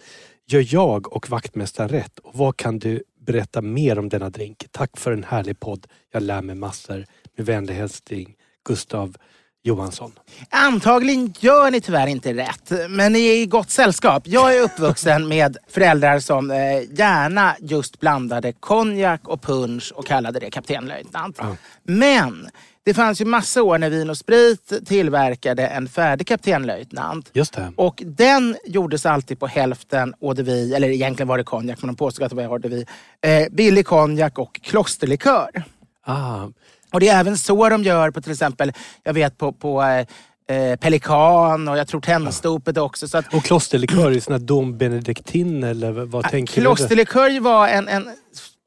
[0.48, 2.20] Gör jag och vaktmästaren rätt?
[2.20, 4.66] Och vad kan du berätta mer om denna drink?
[4.72, 5.88] Tack för en härlig podd.
[6.12, 7.06] Jag lär mig massor.
[7.38, 9.16] Med vänlig hälsning Gustav
[9.64, 10.12] Johansson.
[10.50, 14.24] Antagligen gör ni tyvärr inte rätt, men ni är i gott sällskap.
[14.26, 16.58] Jag är uppvuxen med föräldrar som eh,
[16.92, 21.38] gärna just blandade konjak och punch och kallade det kaptenlöjtnant.
[21.40, 21.56] Ja.
[21.84, 22.50] Men
[22.86, 27.30] det fanns ju massa år när Vin och Sprit tillverkade en färdig kaptenlöjtnant.
[27.34, 27.72] Just det.
[27.76, 31.88] Och den gjordes alltid på hälften eau de vie, eller egentligen var det konjak men
[31.88, 32.86] de påstod att det var eau de vie.
[33.22, 35.64] Eh, billig konjak och klosterlikör.
[36.06, 36.44] Ah,
[36.92, 38.72] Och det är även så de gör på till exempel,
[39.04, 43.08] jag vet på, på eh, eh, Pelikan och jag tror Tennstopet också.
[43.08, 46.62] Så att, och klosterlikör i sån här Dom Benedictin eller vad tänker du?
[46.62, 48.10] Klosterlikör var en, en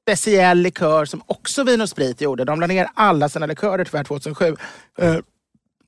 [0.06, 2.44] speciell likör som också Vin och Sprit gjorde.
[2.44, 4.56] De la ner alla sina likörer tyvärr 2007.
[4.98, 5.16] Eh,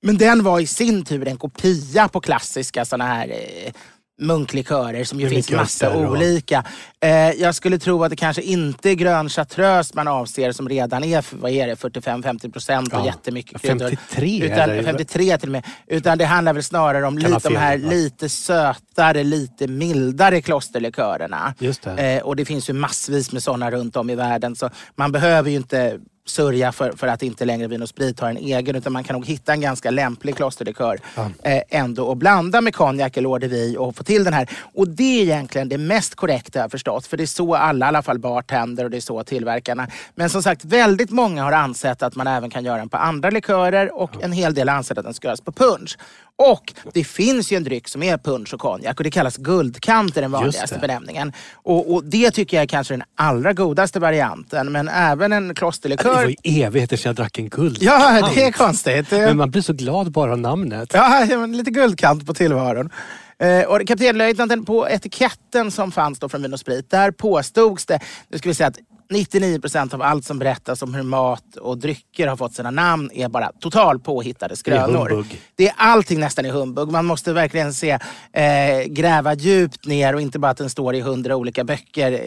[0.03, 3.73] men den var i sin tur en kopia på klassiska såna här eh,
[4.19, 6.65] munklikörer som ju Med finns massa olika.
[7.01, 11.05] Eh, jag skulle tro att det kanske inte är grön chartreuse man avser som redan
[11.05, 13.07] är vad är det, 45-50 procent och Ja.
[13.07, 14.83] jättemycket Ja, 53 Utan, eller?
[14.83, 15.65] 53 till och med.
[15.87, 17.91] Utan det handlar väl snarare om lite, de fel, här va?
[17.91, 21.55] lite sötare, lite mildare klosterlikörerna.
[21.59, 21.91] Just det.
[22.17, 24.57] Eh, och det finns ju massvis med sådana runt om i världen.
[24.57, 25.99] Så man behöver ju inte
[26.31, 28.77] sörja för, för att inte längre Vin och Sprit har en egen.
[28.77, 31.01] Utan man kan nog hitta en ganska lämplig klosterlikör
[31.43, 34.51] eh, ändå och blanda med konjak eller eau de vie och få till den här.
[34.75, 37.07] Och det är egentligen det mest korrekta förstått.
[37.07, 39.87] För det är så alla, i alla fall bartender och det är så tillverkarna.
[40.15, 43.31] Men som sagt, väldigt många har ansett att man även kan göra den på andra
[43.31, 45.99] likörer och en hel del har ansett att den ska göras på punch.
[46.39, 50.17] Och det finns ju en dryck som är punch och konjak och det kallas guldkant
[50.17, 50.81] i den vanligaste det.
[50.81, 51.33] benämningen.
[51.55, 54.73] Och, och det tycker jag är kanske den allra godaste varianten.
[54.73, 56.15] Men även en Det klosterlikör.
[56.15, 56.35] var ju
[56.65, 57.79] evigheter sedan jag drack en guld.
[57.81, 59.11] Ja, det är konstigt.
[59.11, 60.91] Men man blir så glad bara av namnet.
[60.95, 62.91] Ja, lite guldkant på tillvaron.
[63.39, 68.01] Eh, och kaptenlöjtnanten på etiketten som fanns då från Vin och Sprit, där påstods det,
[68.29, 68.79] nu ska vi säga att
[69.11, 73.11] 99 procent av allt som berättas om hur mat och drycker har fått sina namn
[73.15, 75.09] är bara total påhittade skrönor.
[75.09, 75.41] humbug.
[75.57, 76.89] Det är allting nästan i humbug.
[76.91, 77.99] Man måste verkligen se,
[78.33, 82.19] eh, gräva djupt ner och inte bara att den står i hundra olika böcker eh,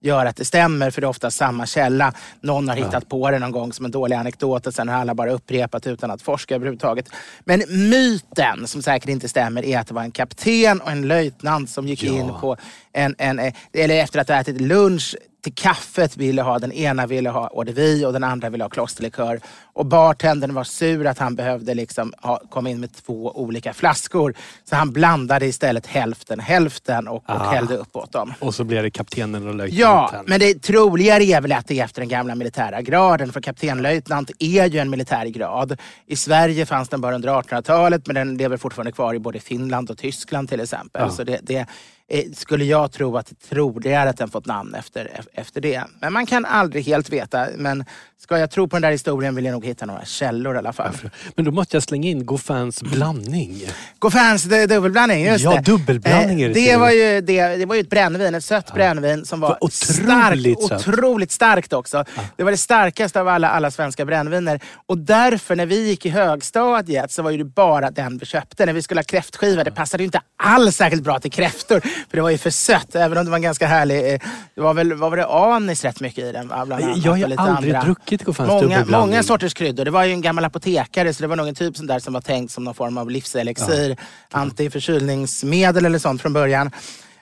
[0.00, 2.12] gör att det stämmer för det är ofta samma källa.
[2.40, 5.14] Någon har hittat på det någon gång som en dålig anekdot och sen har alla
[5.14, 7.08] bara upprepat utan att forska överhuvudtaget.
[7.44, 11.70] Men myten, som säkert inte stämmer, är att det var en kapten och en löjtnant
[11.70, 12.12] som gick Ja.
[12.12, 12.56] in på
[12.92, 17.06] en, en, eh, eller efter att ha ätit lunch till kaffet ville ha, den ena
[17.06, 19.40] ville ha eau de vie och den andra ville ha klosterlikör.
[19.72, 24.34] Och bartendern var sur att han behövde liksom ha, komma in med två olika flaskor.
[24.64, 27.50] Så han blandade istället hälften hälften och, och Ah.
[27.52, 28.32] hällde upp åt dem.
[28.40, 30.24] Och så blir det kaptenen och Ja, löjtnanten.
[30.26, 33.32] men det troligare är väl att det är efter den gamla militära graden.
[33.32, 35.76] För kaptenlöjtnant är ju en militär grad.
[36.06, 39.90] I Sverige fanns den bara under 1800-talet men den lever fortfarande kvar i både Finland
[39.90, 41.02] och Tyskland till exempel.
[41.02, 41.10] Ja.
[41.10, 41.66] Så det, det
[42.12, 45.84] Eh, skulle jag tro att det är troligare att den fått namn efter, efter det.
[46.00, 47.46] Men man kan aldrig helt veta.
[47.56, 47.84] Men
[48.22, 50.72] ska jag tro på den där historien vill jag nog hitta några källor i alla
[50.72, 50.92] fall.
[51.36, 53.62] Men då måste jag slänga in Goffins blandning.
[54.00, 55.60] Det är dubbelblandning, just Ja, det.
[55.60, 56.78] dubbelblandning är det det, till.
[56.78, 60.62] var ju, det, det var ju ett brännvin, ett sött brännvin som var Var otroligt
[60.62, 62.04] starkt, otroligt starkt också.
[62.36, 64.60] Det var det starkaste av alla, alla svenska brännviner.
[64.86, 68.66] Och därför när vi gick i högstadiet så var ju det bara den vi köpte.
[68.66, 71.80] När vi skulle ha kräftskiva, det passade ju inte alls särskilt bra till kräftor.
[71.80, 74.12] För det var ju för sött, även om det var en ganska härlig...
[74.14, 74.20] eh,
[74.54, 76.46] Det var väl, vad var det, anis rätt mycket i den?
[76.46, 77.82] Bland annat, Jag har aldrig andra.
[77.84, 79.00] druckit Goffins Många, dubbelblandning.
[79.10, 79.84] många sorters kryddor.
[79.84, 82.12] Det var ju en gammal apotekare så det var nog en typ sån där som
[82.12, 83.96] var tänkt som någon form av livselixir.
[84.32, 86.70] Antiförkylningsmedel eller sånt från början.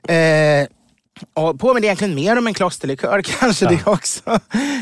[0.08, 0.66] Eh,
[1.34, 4.40] och påminner egentligen mer om en klosterlikör kanske det också.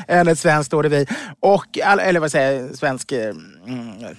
[0.08, 1.04] än ett svenskt eau.
[1.40, 3.12] Och, eller vad säger jag, svensk...
[3.12, 3.30] eh,
[3.66, 4.14] Mm, eh,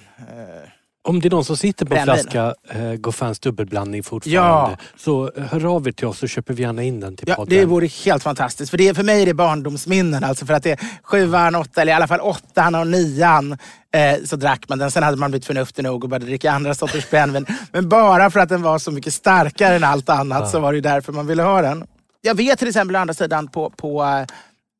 [1.08, 5.42] Om det är någon som sitter på en flaska eh, Goffins dubbelblandning fortfarande så eh,
[5.44, 7.58] hör av er till oss så köper vi gärna in den till Ja, podden.
[7.58, 8.70] det vore helt fantastiskt.
[8.70, 10.24] För, det, för mig är det barndomsminnen.
[10.24, 13.52] Alltså för att det är sjuan, åtta, eller i alla fall åttan och nian
[13.94, 14.90] eh, så drack man den.
[14.90, 17.46] Sen hade man blivit förnuftig nog och började dricka andra sorters brännvin.
[17.72, 20.80] Men bara för att den var så mycket starkare än allt annat så var det
[20.80, 21.84] därför man ville ha den.
[22.20, 24.24] Jag vet till exempel å andra sidan på, på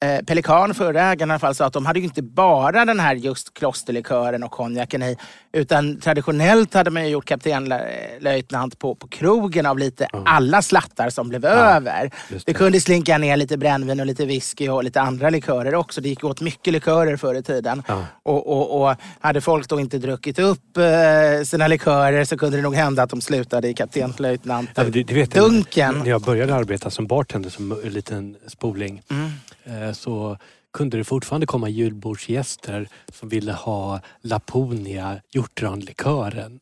[0.05, 3.01] eh, Pelikan, förra ägaren i alla fall, sa att de hade ju inte bara den
[3.01, 5.17] här just klosterlikören och konjaken i.
[5.53, 11.29] Utan traditionellt hade man ju gjort kaptenlöjtnant på, på krogen av lite alla slattar som
[11.29, 12.11] blev över.
[12.31, 12.59] just Det det.
[12.59, 16.01] kunde slinka ner lite brännvin och lite whisky och lite andra likörer också.
[16.01, 17.83] Det gick åt mycket likörer förr i tiden.
[17.89, 18.05] Ja.
[18.23, 22.63] Och, och, och hade folk då inte druckit upp eh, sina likörer så kunde det
[22.63, 24.83] nog hända att de slutade i kaptenlöjtnant Ja.
[25.99, 29.31] När jag började arbeta som bartender som en liten spoling Mm.
[29.89, 30.37] eh, så
[30.73, 36.61] kunde det fortfarande komma julbordsgäster som ville ha Laponia hjortronlikören.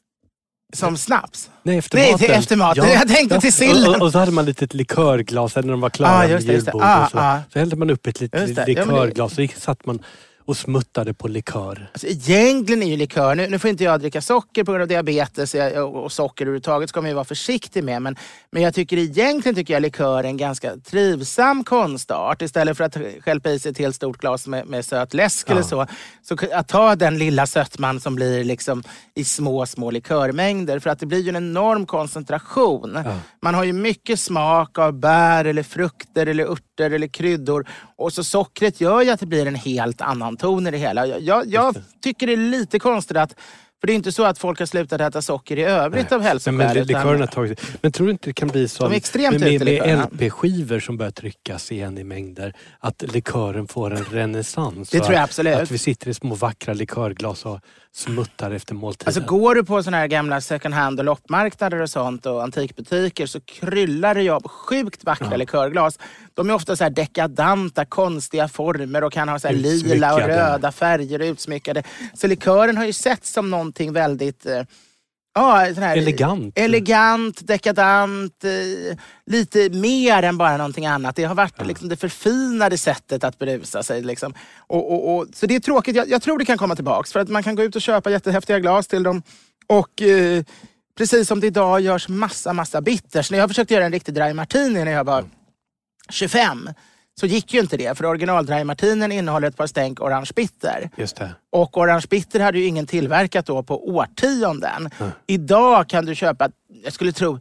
[0.73, 1.51] Som snaps.
[1.63, 2.27] Nej, efter Nej, maten.
[2.27, 2.89] till efter maten.
[2.89, 3.95] Jag tänkte till sillen.
[3.95, 6.47] Och, och, så hade man lite ett likörglas när de var klara Ah, med just
[6.47, 6.53] det.
[6.53, 6.89] julbordet.
[6.89, 7.19] Ah, så.
[7.19, 7.41] ah.
[7.53, 8.57] så hällde man upp ett litet.
[8.57, 10.03] Ja, likörglas och så satt man
[10.47, 11.91] och smuttade på likör.
[11.93, 14.89] Alltså, egentligen är ju likör, nu, nu får inte jag dricka socker på grund av
[14.89, 18.03] diabetes och, och socker överhuvudtaget ska man ju vara försiktig med.
[18.03, 18.17] Men,
[18.51, 22.43] men jag tycker egentligen tycker jag likör är en ganska trivsam konstart.
[22.43, 25.63] Istället för att stjälpa i sig ett helt stort glas med, med söt läsk eller
[25.63, 25.87] så.
[26.23, 28.83] Så att ta den lilla sötman som blir liksom
[29.15, 30.79] i små, små likörmängder.
[30.79, 32.99] För att det blir ju en enorm koncentration.
[33.43, 37.69] Man har ju mycket smak av bär eller frukter eller örter eller kryddor.
[37.97, 41.07] Och så sockret gör ju att det blir en helt annan ton i det hela.
[41.07, 43.35] Jag, jag, tycker det är lite konstigt att
[43.81, 46.29] för det är inte så att folk har slutat äta socker i övrigt av Nej,
[46.29, 46.55] hälsoskäl.
[46.55, 49.41] men utan- likörerna har tagit Men tror du inte det kan bli så De med,
[49.41, 52.55] med, med LP-skivor som börjar tryckas igen i mängder?
[52.81, 54.91] Att likören får en renässans?
[54.91, 55.57] Det tror jag absolut.
[55.57, 57.61] Att vi sitter i små vackra likörglas och
[57.97, 59.09] smuttar efter måltiden.
[59.09, 63.27] Alltså går du på såna här gamla second hand och loppmarknader och sånt och antikbutiker
[63.27, 65.99] så kryllar det ju av sjukt vackra likörglas.
[66.35, 70.21] De är ofta så här dekadanta, konstiga former och kan ha så här lila och
[70.21, 71.83] röda färger och utsmyckade.
[72.15, 74.63] Så likören har ju sett som någonting väldigt eh,
[75.39, 76.59] Ja, sån här, Elegant.
[76.59, 81.17] Elegant, dekadant, eh, lite mer än bara någonting annat.
[81.17, 84.03] Det har varit liksom, det förfinade sättet att berusa sig.
[84.03, 84.35] Liksom.
[84.59, 85.97] Och, och, och, så det är tråkigt.
[85.97, 87.13] Jag, jag tror det kan komma tillbaks.
[87.13, 89.23] För att man kan gå ut och köpa jättehäftiga glas till dem.
[89.67, 90.45] Och eh,
[90.99, 93.31] precis som det idag görs massa, massa bitters.
[93.31, 95.25] När jag försökte göra en riktig dry martini när jag var
[96.11, 96.69] 25
[97.21, 97.99] så gick ju inte det.
[97.99, 100.91] För original dry martinin innehåller ett par stänk orange bitter.
[100.97, 101.31] Just det.
[101.53, 104.91] Och Orange Bitter hade ju ingen tillverkat då på årtionden.
[105.27, 106.49] Idag kan du köpa,
[106.85, 107.39] jag skulle tro,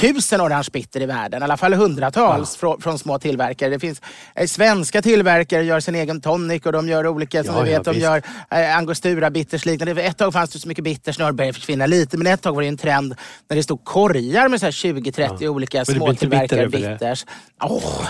[0.00, 1.42] tusen Orange Bitter i världen.
[1.42, 3.70] I alla fall hundratals från, från små tillverkare.
[3.70, 4.00] Det finns
[4.34, 7.84] eh, svenska tillverkare gör sin egen tonic och de gör olika, som Ja, ja, vet,
[7.84, 8.02] de visst.
[8.02, 10.02] gör eh, angostura bitters liknande.
[10.02, 12.16] Ett tag fanns det så mycket bitters, nu har det börjat försvinna lite.
[12.16, 13.14] Men ett tag var det en trend
[13.48, 16.68] när det stod korgar med så här 20-30 olika över det.
[16.68, 17.26] bitters.
[17.64, 18.06] Åh.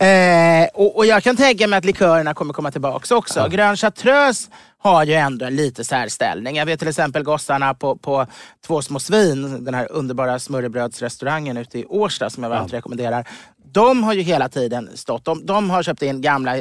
[0.00, 3.48] Eh, och, och jag kan tänka mig att likörerna kommer komma tillbaka också.
[3.50, 6.56] Grön Chartreuse har ju ändå en lite särställning.
[6.56, 8.26] Jag vet till exempel gossarna på, på
[8.66, 13.28] Två små svin, den här underbara smörrebrödsrestaurangen ute i Årsta som jag varmt rekommenderar.
[13.72, 16.56] De har ju hela tiden stått, de, de har köpt in gamla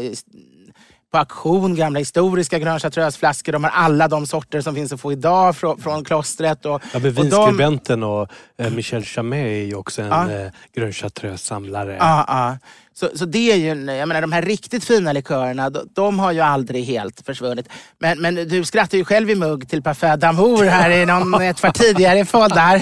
[1.12, 3.52] på auktion, gamla historiska Grön Chartreuse-flaskor.
[3.52, 6.66] De har alla de sorter som finns att få idag från, från klostret.
[6.66, 10.32] Och, Ja, men och vinskribenten och eh, Michel Chamet är ju också en Ja.
[10.32, 11.98] eh, grön chartreuse-samlare.
[12.00, 12.58] Ja, ja.
[12.94, 16.32] Så, så det är ju, jag menar de här riktigt fina likörerna, de, de har
[16.32, 17.70] ju aldrig helt försvunnit.
[18.00, 21.62] Men, men du skrattar ju själv i mugg till Parfait d'Amour här i någon, ett
[21.62, 22.82] par tidigare poddar.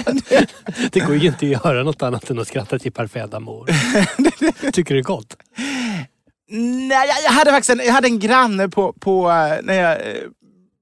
[0.92, 3.66] Det går ju inte att göra något annat än att skratta till Parfait d'Amour.
[4.72, 5.36] Tycker det är gott?
[6.48, 10.22] Nej, jag, hade faktiskt en, jag hade en granne på, på eh, när jag eh,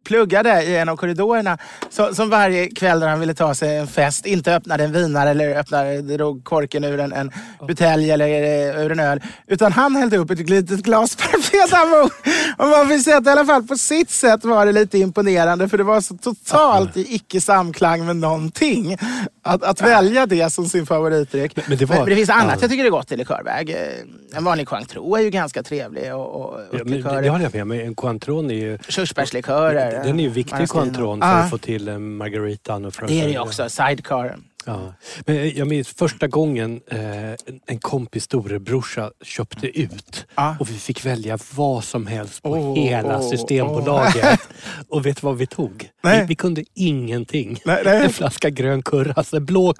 [0.04, 1.58] pluggade i en av korridorerna
[1.90, 5.30] så, som varje kväll när han ville ta sig en fest inte öppnade en vinare
[5.30, 7.30] eller öppnade, drog korken ur en, en
[7.66, 9.20] butelj eller eh, ur en öl.
[9.46, 12.10] Utan han hällde upp ett litet glas Parfait d'Amour.
[12.58, 15.68] Och man får säga att i alla fall på sitt sätt var det lite imponerande
[15.68, 18.96] för det var så totalt i icke samklang med någonting.
[19.42, 21.56] Att, att välja det som sin favoritdryck.
[21.56, 22.58] Men- men det var- men det finns annat ja.
[22.60, 23.70] jag tycker är gott i likörväg.
[23.70, 23.76] Eh,
[24.36, 26.14] En vanlig Cointreau är ju ganska trevlig.
[26.14, 27.70] Och, och Ja, men det, det håller jag med om.
[27.72, 28.78] En Cointreau är ju...
[28.88, 29.93] Körsbärslikörer.
[30.02, 30.68] Den är ju viktig.
[30.68, 33.68] Cointreau för att få till eh, margaritan och Det är det ju också.
[33.68, 34.36] Sidecar.
[34.66, 34.94] Ja.
[35.26, 36.98] Men jag minns första gången eh,
[37.66, 40.56] en kompis storebrorsa köpte ut Ja.
[40.60, 44.40] och vi fick välja vad som helst på Åh, hela åh, Systembolaget.
[44.88, 45.88] och vet du vad vi tog?
[46.02, 47.60] Vi, vi kunde ingenting.
[47.64, 48.04] Nej, nej.
[48.04, 49.64] En flaska grön kurras, en blå.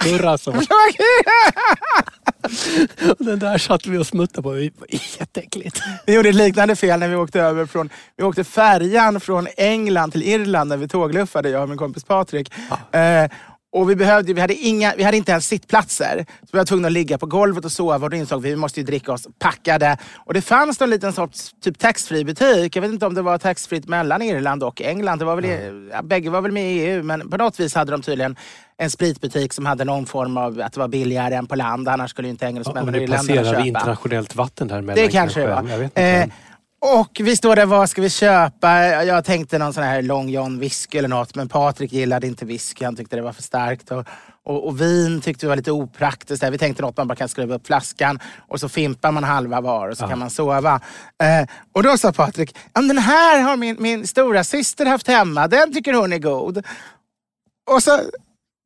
[0.47, 0.55] Och,
[3.11, 4.53] och den där satt vi och smuttade på.
[4.53, 4.89] Det var
[5.20, 5.80] jätteäckligt.
[6.07, 10.11] Vi gjorde ett liknande fel när vi åkte över från, vi åkte färjan från England
[10.11, 12.53] till Irland när vi tågluffade, jag och min kompis Patrik.
[12.93, 13.30] Eh,
[13.75, 16.27] och vi, behövde, vi, hade inga, vi hade inte ens sittplatser.
[16.41, 18.53] Så vi var tvungna att ligga på golvet och sova och då insåg vi att
[18.53, 19.97] vi måste ju dricka oss packade.
[20.16, 22.77] Och det fanns någon liten sorts typ taxfree butik.
[22.77, 25.18] Jag vet inte om det var taxfree mellan Irland och England.
[25.18, 27.75] Det var väl, i- ja, bägge var väl med i EU men på något vis
[27.75, 28.37] hade de tydligen
[28.79, 31.89] en spritbutik som hade någon form av att det var billigare än på land.
[31.89, 33.66] Annars skulle ju inte Om engelsmännen och det irländarna passerar köpa.
[33.66, 35.62] internationellt vatten där mellan Det kanske det var.
[36.87, 38.80] Och vi står där, vad ska vi köpa?
[39.05, 41.35] Jag tänkte någon sån här Long John whisky eller något.
[41.35, 43.91] Men Patrik gillade inte whisky, han tyckte det var för starkt.
[43.91, 44.05] Och,
[44.45, 46.45] och, och vin tyckte vi var lite opraktiskt.
[46.45, 48.18] Vi tänkte något man bara kan skruva upp flaskan
[48.49, 50.80] och så fimpar man halva var och så kan man sova.
[51.22, 55.49] Eh, och då sa Patrik, "Ja, den här har min, min stora syster haft hemma.
[55.49, 56.62] Den tycker hon är god.
[57.70, 58.01] Och så,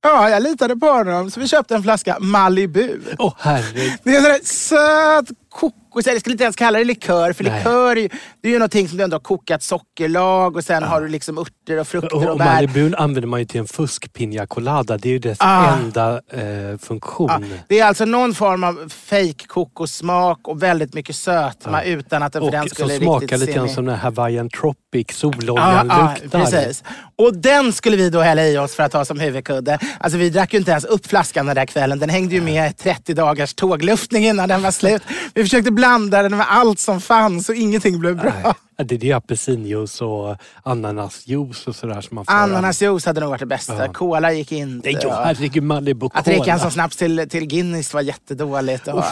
[0.02, 3.00] ja, jag litade på honom så vi köpte en flaska Malibu.
[3.18, 3.92] Åh herregud.
[4.02, 5.28] Det är en sån där söt
[5.60, 7.58] kokos, jag skulle inte ens kalla det likör, för Nej.
[7.58, 8.08] likör är ju,
[8.42, 11.38] det är ju någonting som du ändå har kokat sockerlag och sen har du liksom
[11.38, 12.44] örter och frukter Och, och, och bär.
[12.44, 14.98] Malibun använder man ju till en fusk pina colada.
[14.98, 15.72] Det är ju dess Ah.
[15.76, 17.28] enda eh, funktion.
[17.30, 22.32] Ja, det är alltså någon form av fake kokossmak och väldigt mycket sötma utan att
[22.32, 24.78] den för Och den som skulle smakar riktigt lite grann som den här Hawaiian Tropic
[25.08, 26.38] Ja, sololjan ja, luktar.
[26.44, 26.84] precis.
[27.16, 29.78] Och den skulle vi då hälla i oss för att ha som huvudkudde.
[30.00, 31.98] Alltså vi drack ju inte ens upp flaskan den där kvällen.
[31.98, 35.02] Den hängde ju med i 30 dagars tågluftning innan den var slut.
[35.34, 38.32] Vi försökte blanda den med allt som fanns och ingenting blev bra.
[38.76, 42.32] Ja, det är det apelsinjuice och ananasjuice och sådär som man får.
[42.32, 43.86] Ananasjuice hade nog varit det bästa.
[43.86, 43.92] Ja.
[43.92, 44.90] Cola gick inte.
[44.92, 46.58] Nej, herregud, Malibu Att dricka en Cola.
[46.58, 48.88] sån snaps till, till Guinness var jättedåligt.
[48.88, 49.02] Och,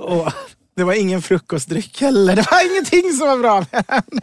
[0.00, 0.28] Åh,
[0.76, 2.36] det var ingen frukostdryck heller.
[2.36, 4.20] Det var ingenting som var bra med den.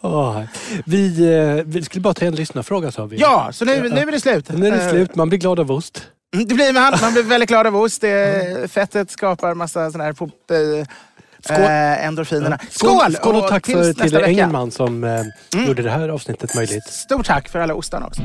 [0.00, 0.42] åh.
[0.84, 3.16] Vi, eh, vi skulle bara ta en lyssnarfråga sa vi.
[3.16, 4.48] Ja, så nu, nu är det slut.
[4.52, 6.02] Nu är det Eh, slut, man blir glad av ost.
[6.34, 6.94] Mm, Det blir man.
[7.02, 8.00] Man blir väldigt glad av ost.
[8.00, 10.86] Det, fettet skapar massa sån här pop, eh,
[11.44, 11.56] Skål.
[11.64, 12.58] eh, endorfinerna.
[12.70, 14.16] Skål, skål och tack för, till vecka.
[14.18, 14.30] Mm.
[14.30, 15.22] Engelman som eh,
[15.66, 16.84] gjorde det här avsnittet möjligt.
[16.88, 18.22] Stort tack för alla ostarna också.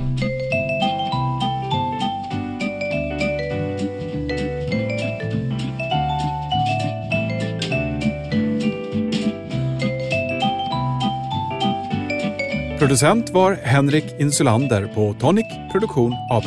[12.79, 16.43] Producent var Henrik Insulander på Tonic Produktion AB.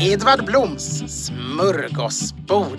[0.00, 2.78] Edvard Bloms smörgåsbord.